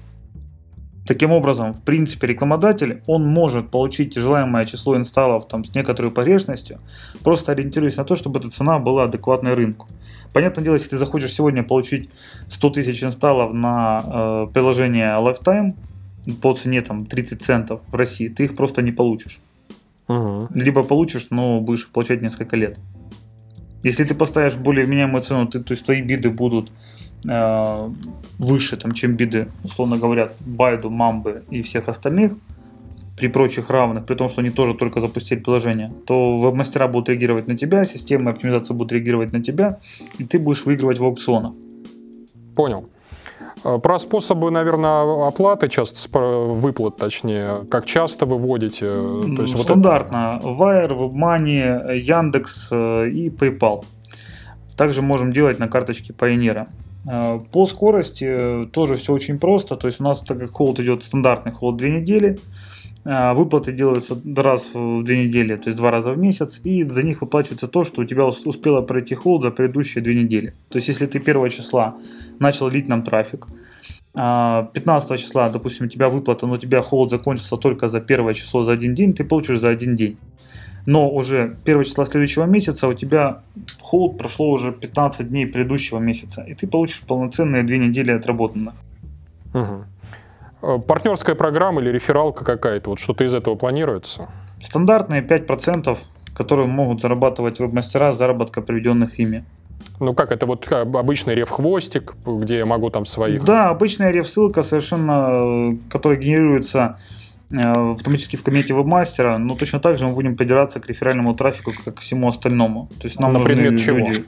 Таким 1.06 1.32
образом, 1.32 1.74
в 1.74 1.82
принципе, 1.82 2.28
рекламодатель, 2.28 3.02
он 3.08 3.26
может 3.26 3.72
получить 3.72 4.16
желаемое 4.16 4.66
число 4.66 4.96
инсталлов 4.96 5.48
там, 5.48 5.66
с 5.66 5.74
некоторой 5.74 6.12
погрешностью, 6.12 6.80
просто 7.24 7.54
ориентируясь 7.54 7.98
на 7.98 8.04
то, 8.04 8.16
чтобы 8.16 8.40
эта 8.40 8.50
цена 8.52 8.78
была 8.78 9.06
адекватной 9.06 9.56
рынку. 9.56 9.88
Понятное 10.32 10.64
дело, 10.64 10.76
если 10.76 10.90
ты 10.90 10.98
захочешь 10.98 11.34
сегодня 11.34 11.64
получить 11.64 12.10
100 12.50 12.70
тысяч 12.70 13.04
инсталлов 13.04 13.52
на 13.54 14.04
э, 14.04 14.54
приложение 14.54 15.14
Lifetime 15.14 15.74
по 16.42 16.54
цене 16.54 16.82
там, 16.82 17.06
30 17.06 17.42
центов 17.42 17.82
в 17.88 17.96
России, 17.96 18.28
ты 18.28 18.46
их 18.46 18.56
просто 18.56 18.84
не 18.84 18.92
получишь. 18.92 19.42
Угу. 20.08 20.50
Либо 20.54 20.84
получишь, 20.84 21.28
но 21.32 21.62
будешь 21.62 21.90
получать 21.90 22.22
несколько 22.22 22.56
лет. 22.56 22.78
Если 23.84 24.04
ты 24.04 24.14
поставишь 24.14 24.56
более 24.56 24.86
вменяемую 24.86 25.24
цену, 25.24 25.48
ты, 25.48 25.60
то 25.60 25.72
есть 25.72 25.84
твои 25.84 26.02
биды 26.02 26.30
будут 26.30 26.72
Э, 27.30 27.90
выше, 28.40 28.78
там, 28.78 28.94
чем 28.94 29.16
биды, 29.16 29.48
условно 29.64 29.98
говоря, 29.98 30.32
Байду, 30.40 30.90
Мамбы 30.90 31.44
и 31.52 31.62
всех 31.62 31.88
остальных, 31.88 32.34
при 33.18 33.28
прочих 33.28 33.70
равных, 33.70 34.06
при 34.06 34.16
том, 34.16 34.30
что 34.30 34.42
они 34.42 34.50
тоже 34.50 34.74
только 34.74 35.00
запустили 35.00 35.40
приложение, 35.40 35.94
то 36.08 36.40
веб-мастера 36.40 36.88
будут 36.88 37.10
реагировать 37.10 37.48
на 37.48 37.56
тебя, 37.56 37.86
системы 37.86 38.32
оптимизации 38.32 38.74
будут 38.74 38.94
реагировать 38.94 39.32
на 39.34 39.44
тебя, 39.44 39.78
и 40.18 40.24
ты 40.24 40.40
будешь 40.40 40.66
выигрывать 40.66 40.98
в 40.98 41.04
аукционах. 41.04 41.54
Понял. 42.56 42.90
Э, 43.64 43.78
про 43.78 44.00
способы, 44.00 44.50
наверное, 44.50 45.28
оплаты, 45.28 45.70
часто 45.70 46.20
выплат, 46.20 46.98
точнее, 46.98 47.68
как 47.70 47.86
часто 47.86 48.26
вы 48.26 48.38
вводите? 48.38 48.86
То 48.86 49.42
есть 49.44 49.58
Стандартно. 49.58 50.40
Вот 50.42 50.72
это... 50.72 50.94
Wire, 50.94 51.12
WebMoney, 51.12 51.98
Яндекс 51.98 52.70
э, 52.72 53.10
и 53.10 53.30
PayPal. 53.30 53.86
Также 54.76 55.04
можем 55.04 55.32
делать 55.32 55.60
на 55.60 55.68
карточке 55.68 56.14
Pioneer. 56.14 56.68
Э, 57.06 57.40
по 57.52 57.66
скорости 57.66 58.26
э, 58.28 58.66
тоже 58.72 58.96
все 58.96 59.14
очень 59.14 59.40
просто. 59.40 59.76
То 59.76 59.88
есть 59.88 60.00
у 60.00 60.04
нас, 60.04 60.22
так 60.22 60.40
как 60.40 60.52
холод 60.52 60.80
идет 60.80 61.04
стандартный 61.04 61.52
холод 61.52 61.78
2 61.78 61.90
недели, 61.90 62.40
э, 63.06 63.34
выплаты 63.34 63.72
делаются 63.72 64.18
раз 64.36 64.68
в 64.74 65.04
2 65.04 65.16
недели, 65.16 65.56
то 65.56 65.70
есть 65.70 65.78
два 65.78 65.92
раза 65.92 66.12
в 66.12 66.18
месяц, 66.18 66.62
и 66.64 66.84
за 66.84 67.04
них 67.04 67.22
выплачивается 67.22 67.68
то, 67.68 67.84
что 67.84 68.02
у 68.02 68.06
тебя 68.06 68.26
успело 68.26 68.82
пройти 68.82 69.16
холод 69.16 69.42
за 69.42 69.52
предыдущие 69.52 70.04
2 70.04 70.14
недели. 70.14 70.54
То 70.70 70.78
есть 70.78 70.88
если 70.90 71.08
ты 71.08 71.20
1 71.20 71.50
числа 71.50 71.96
начал 72.40 72.70
лить 72.70 72.88
нам 72.88 73.04
трафик, 73.04 73.48
15 74.14 75.18
числа, 75.18 75.50
допустим, 75.50 75.86
у 75.86 75.90
тебя 75.90 76.10
выплата, 76.10 76.46
но 76.46 76.54
у 76.54 76.58
тебя 76.58 76.82
холод 76.82 77.12
закончился 77.12 77.56
только 77.56 77.88
за 77.88 78.02
первое 78.02 78.34
число 78.34 78.66
за 78.66 78.74
один 78.74 78.94
день, 78.94 79.14
ты 79.14 79.24
получишь 79.24 79.60
за 79.60 79.70
один 79.70 79.96
день 79.96 80.18
но 80.86 81.10
уже 81.10 81.58
1 81.66 81.84
числа 81.84 82.06
следующего 82.06 82.46
месяца 82.46 82.88
у 82.88 82.94
тебя 82.94 83.42
холд 83.82 84.18
прошло 84.18 84.50
уже 84.50 84.72
15 84.72 85.30
дней 85.30 85.46
предыдущего 85.46 86.00
месяца, 86.00 86.42
и 86.42 86.54
ты 86.54 86.68
получишь 86.68 87.02
полноценные 87.02 87.64
две 87.64 87.78
недели 87.78 88.12
отработанных. 88.12 88.74
Угу. 89.54 90.80
Партнерская 90.82 91.36
программа 91.36 91.82
или 91.82 91.90
рефералка 91.90 92.46
какая-то, 92.46 92.92
вот 92.92 93.00
что-то 93.00 93.24
из 93.24 93.34
этого 93.34 93.56
планируется? 93.56 94.30
Стандартные 94.62 95.22
5%, 95.22 95.98
которые 96.36 96.68
могут 96.68 97.02
зарабатывать 97.02 97.60
веб-мастера 97.60 98.12
заработка, 98.12 98.62
приведенных 98.62 99.20
ими. 99.20 99.44
Ну 100.00 100.14
как, 100.14 100.32
это 100.32 100.46
вот 100.46 100.72
обычный 100.72 101.34
реф-хвостик, 101.34 102.14
где 102.26 102.60
я 102.60 102.66
могу 102.68 102.92
там 102.92 103.06
своих... 103.06 103.44
Да, 103.44 103.70
обычная 103.70 104.12
реф-ссылка 104.12 104.62
совершенно, 104.62 105.78
которая 105.90 106.20
генерируется 106.20 107.00
Э, 107.00 107.21
автоматически 107.54 108.38
в 108.38 108.44
комете 108.44 108.74
вебмастера, 108.74 109.38
но 109.38 109.56
точно 109.56 109.80
так 109.80 109.98
же 109.98 110.08
мы 110.08 110.14
будем 110.14 110.36
придираться 110.36 110.80
к 110.80 110.88
реферальному 110.88 111.36
трафику, 111.36 111.74
как 111.86 111.96
к 111.96 112.00
всему 112.00 112.28
остальному. 112.28 112.90
То 113.00 113.08
есть 113.08 113.20
нам 113.20 113.34
на 113.34 113.40
предмет 113.40 113.80
чего? 113.80 113.98
Люди, 113.98 114.26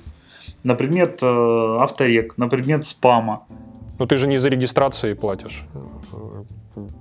на 0.63 0.75
предмет 0.75 1.19
э, 1.21 1.77
авторек, 1.79 2.37
на 2.37 2.47
предмет 2.47 2.85
спама. 2.85 3.43
Но 3.99 4.05
ты 4.05 4.17
же 4.17 4.27
не 4.27 4.37
за 4.39 4.49
регистрацией 4.49 5.15
платишь. 5.15 5.65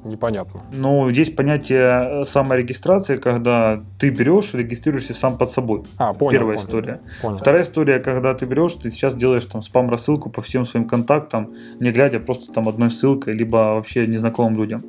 Непонятно. 0.05 0.61
Ну, 0.73 1.09
есть 1.09 1.35
понятие 1.35 1.87
э, 1.87 2.25
саморегистрации, 2.25 3.17
когда 3.17 3.81
ты 3.99 4.11
берешь, 4.11 4.53
регистрируешься 4.53 5.15
сам 5.15 5.39
под 5.39 5.51
собой. 5.51 5.83
А, 5.97 6.13
понял. 6.13 6.31
Первая 6.33 6.57
понял, 6.57 6.67
история. 6.67 7.01
Понял. 7.23 7.39
Вторая 7.39 7.63
история, 7.63 8.01
когда 8.01 8.35
ты 8.35 8.45
берешь, 8.45 8.75
ты 8.75 8.91
сейчас 8.91 9.15
делаешь 9.15 9.47
там 9.47 9.63
спам-рассылку 9.63 10.29
по 10.29 10.43
всем 10.43 10.67
своим 10.67 10.87
контактам, 10.87 11.55
не 11.81 11.91
глядя 11.91 12.21
просто 12.21 12.53
там 12.53 12.69
одной 12.69 12.91
ссылкой, 12.91 13.33
либо 13.33 13.57
вообще 13.75 14.07
незнакомым 14.07 14.57
людям. 14.59 14.83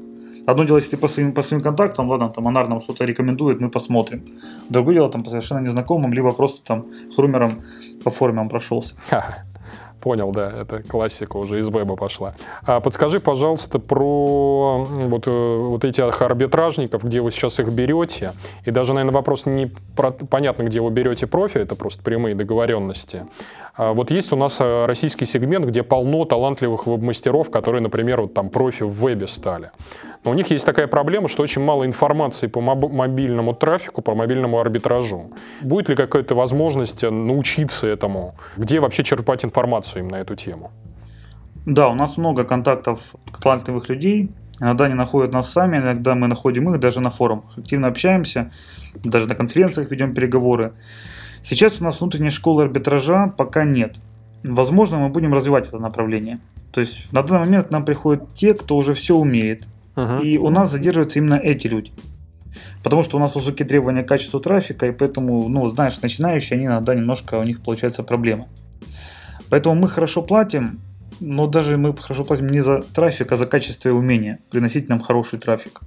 Одно 0.46 0.66
дело, 0.66 0.78
если 0.78 0.92
ты 0.92 0.98
по 0.98 1.08
своим, 1.08 1.34
по 1.34 1.42
своим 1.42 1.64
контактам, 1.64 2.10
ладно, 2.10 2.30
там 2.30 2.48
Анар 2.48 2.68
нам 2.68 2.82
что-то 2.82 3.06
рекомендует, 3.06 3.62
мы 3.62 3.70
посмотрим. 3.70 4.22
Другое 4.70 4.96
дело, 4.96 5.10
там 5.10 5.24
по 5.24 5.30
совершенно 5.30 5.60
незнакомым, 5.60 6.14
либо 6.14 6.32
просто 6.32 6.66
там 6.66 6.86
хрумером 7.16 7.52
по 8.04 8.12
формам 8.12 8.50
прошелся. 8.50 8.96
Понял, 10.04 10.34
да, 10.34 10.52
это 10.52 10.84
классика 10.84 11.38
уже 11.38 11.62
из 11.62 11.70
веба 11.70 11.96
пошла. 11.96 12.36
А 12.66 12.82
подскажи, 12.82 13.22
пожалуйста, 13.22 13.80
про 13.80 14.86
вот, 14.86 15.28
э, 15.28 15.56
вот 15.58 15.86
этих 15.86 16.22
арбитражников, 16.22 17.06
где 17.06 17.22
вы 17.22 17.32
сейчас 17.32 17.62
их 17.62 17.72
берете. 17.72 18.34
И 18.66 18.72
даже, 18.72 18.94
наверное, 18.94 19.14
вопрос 19.14 19.46
не 19.46 19.72
про, 19.96 20.12
понятно, 20.12 20.64
где 20.64 20.82
вы 20.82 20.92
берете 20.92 21.26
профи, 21.26 21.60
это 21.60 21.76
просто 21.76 22.04
прямые 22.04 22.36
договоренности. 22.36 23.22
А 23.76 23.94
вот 23.94 24.12
есть 24.12 24.34
у 24.34 24.36
нас 24.36 24.60
э, 24.60 24.86
российский 24.86 25.24
сегмент, 25.24 25.66
где 25.66 25.84
полно 25.84 26.26
талантливых 26.26 26.86
веб-мастеров, 26.86 27.50
которые, 27.50 27.82
например, 27.82 28.20
вот 28.22 28.34
там 28.34 28.50
профи 28.50 28.84
в 28.84 28.92
вебе 28.92 29.30
стали. 29.30 29.72
Но 30.24 30.32
у 30.32 30.34
них 30.34 30.52
есть 30.52 30.66
такая 30.66 30.88
проблема, 30.88 31.28
что 31.28 31.44
очень 31.44 31.62
мало 31.62 31.86
информации 31.86 32.48
по 32.48 32.62
мобильному 32.62 33.54
трафику, 33.54 34.02
по 34.02 34.16
мобильному 34.16 34.60
арбитражу. 34.60 35.32
Будет 35.62 35.90
ли 35.90 35.96
какая-то 35.96 36.34
возможность 36.36 37.04
научиться 37.04 37.88
этому? 37.88 38.36
Где 38.56 38.80
вообще 38.80 39.04
черпать 39.04 39.44
информацию 39.44 39.93
им 40.00 40.08
на 40.08 40.18
эту 40.18 40.36
тему? 40.36 40.72
Да, 41.66 41.90
у 41.90 41.96
нас 41.96 42.18
много 42.18 42.44
контактов 42.44 43.16
талантливых 43.42 43.90
людей. 43.90 44.32
Иногда 44.60 44.86
они 44.86 44.94
находят 44.94 45.34
нас 45.34 45.52
сами, 45.52 45.78
иногда 45.78 46.16
мы 46.16 46.28
находим 46.28 46.70
их 46.70 46.80
даже 46.80 47.00
на 47.00 47.10
форумах. 47.10 47.58
Активно 47.58 47.88
общаемся, 47.88 48.52
даже 49.04 49.28
на 49.28 49.36
конференциях 49.36 49.92
ведем 49.92 50.14
переговоры. 50.14 50.74
Сейчас 51.42 51.82
у 51.82 51.84
нас 51.84 52.00
внутренней 52.00 52.30
школы 52.30 52.64
арбитража 52.64 53.28
пока 53.28 53.66
нет. 53.66 53.98
Возможно, 54.44 54.98
мы 54.98 55.10
будем 55.10 55.34
развивать 55.34 55.68
это 55.68 55.80
направление. 55.80 56.40
То 56.72 56.82
есть 56.82 57.12
на 57.12 57.24
данный 57.24 57.46
момент 57.46 57.68
к 57.68 57.72
нам 57.72 57.86
приходят 57.86 58.34
те, 58.34 58.54
кто 58.54 58.78
уже 58.78 58.94
все 58.94 59.16
умеет, 59.16 59.68
Uh-huh. 59.96 60.24
И 60.24 60.38
у 60.38 60.50
нас 60.50 60.72
задерживаются 60.72 61.20
именно 61.20 61.36
эти 61.36 61.68
люди. 61.68 61.92
Потому 62.84 63.04
что 63.04 63.18
у 63.18 63.20
нас 63.20 63.36
высокие 63.36 63.68
требования 63.68 64.04
к 64.04 64.08
качеству 64.08 64.40
трафика, 64.40 64.88
и 64.88 64.92
поэтому, 64.92 65.48
ну, 65.50 65.68
знаешь, 65.70 66.02
начинающие, 66.02 66.58
они 66.58 66.66
иногда 66.66 66.94
немножко, 66.96 67.36
у 67.36 67.44
них 67.44 67.62
получается 67.62 68.04
проблема. 68.04 68.48
Поэтому 69.50 69.76
мы 69.76 69.90
хорошо 69.90 70.22
платим, 70.22 70.80
но 71.20 71.48
даже 71.48 71.78
мы 71.78 71.96
хорошо 71.96 72.26
платим 72.26 72.48
не 72.48 72.62
за 72.62 72.82
трафик, 72.82 73.32
а 73.32 73.38
за 73.38 73.46
качество 73.46 73.90
и 73.90 73.92
умение 73.92 74.40
приносить 74.52 74.90
нам 74.90 75.00
хороший 75.00 75.40
трафик. 75.40 75.82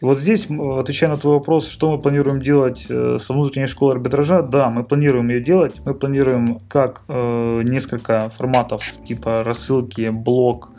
И 0.00 0.04
вот 0.04 0.20
здесь, 0.20 0.48
отвечая 0.50 1.10
на 1.10 1.16
твой 1.16 1.34
вопрос, 1.34 1.68
что 1.68 1.90
мы 1.90 2.00
планируем 2.00 2.42
делать 2.42 2.86
э, 2.90 3.16
со 3.18 3.32
внутренней 3.32 3.68
школой 3.68 3.94
арбитража, 3.94 4.42
да, 4.42 4.68
мы 4.68 4.84
планируем 4.84 5.28
ее 5.28 5.40
делать. 5.40 5.80
Мы 5.84 5.94
планируем 5.94 6.58
как 6.68 7.04
э, 7.08 7.62
несколько 7.64 8.28
форматов, 8.30 8.82
типа 9.06 9.42
рассылки, 9.44 10.10
блок, 10.10 10.72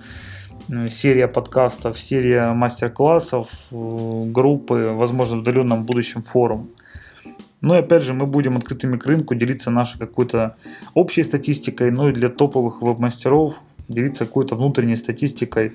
э, 0.70 0.88
серия 0.88 1.28
подкастов, 1.28 1.98
серия 2.00 2.52
мастер-классов, 2.54 3.50
э, 3.72 4.24
группы, 4.26 4.94
возможно, 4.94 5.38
в 5.38 5.40
удаленном 5.40 5.86
будущем 5.86 6.22
форум. 6.24 6.70
Ну 7.62 7.76
и 7.76 7.80
опять 7.80 8.04
же, 8.04 8.14
мы 8.14 8.26
будем 8.26 8.58
открытыми 8.58 8.98
к 8.98 9.06
рынку, 9.06 9.36
делиться 9.36 9.72
нашей 9.72 10.00
какой-то 10.00 10.56
общей 10.94 11.24
статистикой, 11.24 11.92
ну 11.92 12.10
и 12.10 12.14
для 12.14 12.30
топовых 12.30 12.82
веб-мастеров 12.82 13.60
делиться 13.88 14.26
какой-то 14.26 14.56
внутренней 14.56 14.98
статистикой 14.98 15.72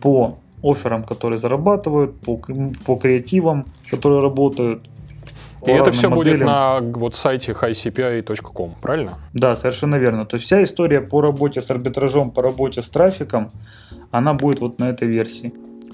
по 0.00 0.38
офферам, 0.62 1.04
которые 1.04 1.38
зарабатывают, 1.38 2.20
по, 2.20 2.40
по 2.84 2.96
креативам, 2.96 3.66
которые 3.90 4.20
работают. 4.20 4.84
И 5.66 5.70
это 5.70 5.90
все 5.90 6.08
моделям. 6.08 6.38
будет 6.38 6.46
на 6.46 6.80
вот 6.80 7.14
сайте 7.14 7.52
highcpi.com, 7.52 8.74
правильно? 8.80 9.18
Да, 9.34 9.56
совершенно 9.56 9.96
верно. 9.96 10.24
То 10.24 10.36
есть 10.36 10.46
вся 10.46 10.62
история 10.62 11.00
по 11.00 11.20
работе 11.20 11.60
с 11.60 11.70
арбитражом, 11.70 12.30
по 12.30 12.42
работе 12.42 12.80
с 12.80 12.88
трафиком, 12.88 13.50
она 14.10 14.32
будет 14.32 14.60
вот 14.60 14.78
на 14.78 14.88
этой 14.88 15.08
версии. 15.08 15.52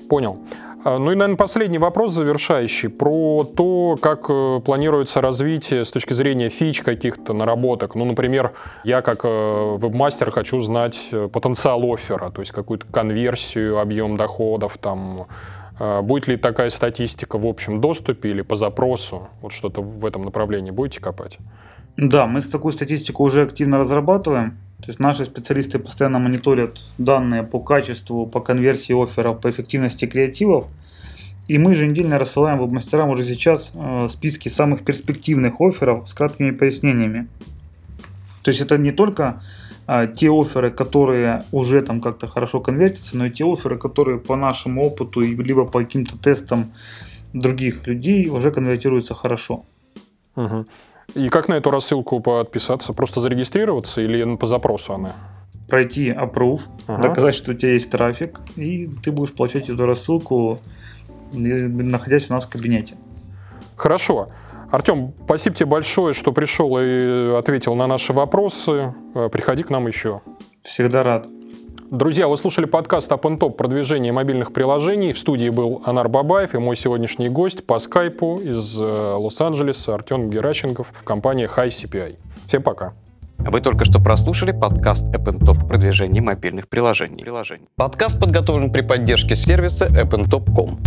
Понял. 0.09 0.39
А, 0.87 0.99
ну 0.99 1.11
и, 1.11 1.17
наверное, 1.17 1.37
последний 1.37 1.79
вопрос 1.79 2.13
завершающий 2.13 2.89
про 2.89 3.43
то, 3.43 3.97
как 4.01 4.27
э, 4.29 4.61
планируется 4.65 5.21
развитие 5.21 5.85
с 5.85 5.91
точки 5.91 6.13
зрения 6.13 6.49
фич 6.49 6.83
каких-то 6.83 7.33
наработок. 7.33 7.97
Ну, 7.97 8.05
например, 8.05 8.53
я 8.85 9.03
как 9.03 9.25
э, 9.25 9.29
вебмастер 9.29 10.31
хочу 10.31 10.61
знать 10.61 11.09
э, 11.11 11.27
потенциал 11.27 11.83
оффера, 11.93 12.31
то 12.31 12.41
есть 12.41 12.53
какую-то 12.53 12.87
конверсию, 12.87 13.81
объем 13.81 14.17
доходов, 14.17 14.79
там, 14.79 15.27
Будет 15.79 16.27
ли 16.27 16.39
такая 16.39 16.71
статистика 16.71 17.37
в 17.37 17.47
общем 17.47 17.83
доступе 17.83 18.31
или 18.31 18.41
по 18.41 18.57
запросу? 18.57 19.29
Вот 19.43 19.53
что-то 19.53 19.83
в 19.83 20.07
этом 20.07 20.23
направлении 20.23 20.71
будете 20.71 21.03
копать? 21.03 21.37
Да, 21.99 22.27
мы 22.27 22.41
такую 22.41 22.73
статистику 22.73 23.25
уже 23.25 23.43
активно 23.43 23.79
разрабатываем. 23.79 24.57
То 24.81 24.89
есть 24.89 25.01
наши 25.01 25.25
специалисты 25.25 25.79
постоянно 25.79 26.19
мониторят 26.19 26.87
данные 26.99 27.43
по 27.43 27.61
качеству, 27.61 28.27
по 28.27 28.41
конверсии 28.41 28.93
офферов, 28.93 29.41
по 29.41 29.51
эффективности 29.51 30.07
креативов. 30.07 30.67
И 31.49 31.59
мы 31.59 31.73
еженедельно 31.73 32.19
рассылаем 32.19 32.59
веб-мастерам 32.59 33.09
уже 33.09 33.25
сейчас 33.25 33.73
э, 33.75 34.09
списки 34.11 34.49
самых 34.49 34.85
перспективных 34.85 35.61
офферов 35.61 36.09
с 36.09 36.15
краткими 36.15 36.51
пояснениями. 36.51 37.29
То 38.43 38.51
есть 38.51 38.61
это 38.61 38.77
не 38.77 38.93
только 38.93 39.43
э, 39.87 40.09
те 40.15 40.29
оферы, 40.31 40.71
которые 40.71 41.45
уже 41.53 41.83
там 41.83 42.01
как-то 42.01 42.27
хорошо 42.27 42.61
конвертятся, 42.61 43.17
но 43.17 43.27
и 43.27 43.31
те 43.31 43.45
оферы, 43.45 43.79
которые 43.79 44.19
по 44.19 44.37
нашему 44.37 44.85
опыту, 44.85 45.21
либо 45.21 45.65
по 45.65 45.81
каким-то 45.81 46.19
тестам 46.19 46.73
других 47.33 47.87
людей 47.87 48.29
уже 48.29 48.51
конвертируются 48.51 49.15
хорошо. 49.15 49.65
Угу. 50.35 50.67
И 51.15 51.29
как 51.29 51.49
на 51.49 51.55
эту 51.55 51.71
рассылку 51.71 52.21
подписаться? 52.21 52.93
Просто 52.93 53.21
зарегистрироваться 53.21 54.01
или 54.01 54.37
по 54.37 54.47
запросу 54.47 54.95
она? 54.95 55.13
Пройти 55.69 56.11
approve, 56.11 56.61
ага. 56.87 57.09
доказать, 57.09 57.35
что 57.35 57.53
у 57.53 57.55
тебя 57.55 57.73
есть 57.73 57.91
трафик, 57.91 58.41
и 58.57 58.89
ты 59.03 59.11
будешь 59.11 59.33
получать 59.33 59.69
эту 59.69 59.85
рассылку, 59.85 60.61
находясь 61.33 62.31
у 62.31 62.35
нас 62.35 62.47
в 62.47 62.51
кабинете. 62.51 62.97
Хорошо. 63.77 64.29
Артем, 64.71 65.13
спасибо 65.25 65.57
тебе 65.57 65.67
большое, 65.67 66.13
что 66.15 66.33
пришел 66.33 66.79
и 66.79 67.37
ответил 67.37 67.75
на 67.75 67.87
наши 67.87 68.13
вопросы. 68.13 68.95
Приходи 69.33 69.63
к 69.63 69.71
нам 69.71 69.87
еще. 69.87 70.21
Всегда 70.63 71.03
рад. 71.03 71.29
Друзья, 71.91 72.27
вы 72.27 72.37
слушали 72.37 72.65
подкаст 72.65 73.13
Up 73.13 73.23
and 73.23 73.39
Top 73.39 73.53
продвижение 73.53 74.13
мобильных 74.13 74.53
приложений. 74.53 75.13
В 75.13 75.19
студии 75.21 75.51
был 75.51 75.83
Анар 75.85 76.09
Бабаев 76.09 76.55
и 76.55 76.59
мой 76.59 76.75
сегодняшний 76.75 77.29
гость 77.29 77.65
по 77.65 77.79
скайпу 77.79 78.39
из 78.39 78.81
э, 78.81 78.85
Лос-Анджелеса 78.85 79.95
Артем 79.95 80.29
Геращенков, 80.29 80.89
компания 81.05 81.47
High 81.47 81.69
CPI. 81.69 82.17
Всем 82.49 82.65
пока. 82.65 82.93
Вы 83.39 83.61
только 83.61 83.85
что 83.85 84.01
прослушали 84.01 84.51
подкаст 84.51 85.07
App 85.15 85.39
Top 85.39 85.69
продвижение 85.69 86.21
мобильных 86.21 86.69
приложений. 86.69 87.25
Подкаст 87.77 88.19
подготовлен 88.19 88.73
при 88.73 88.81
поддержке 88.81 89.37
сервиса 89.37 89.87
appntop.com. 89.87 90.81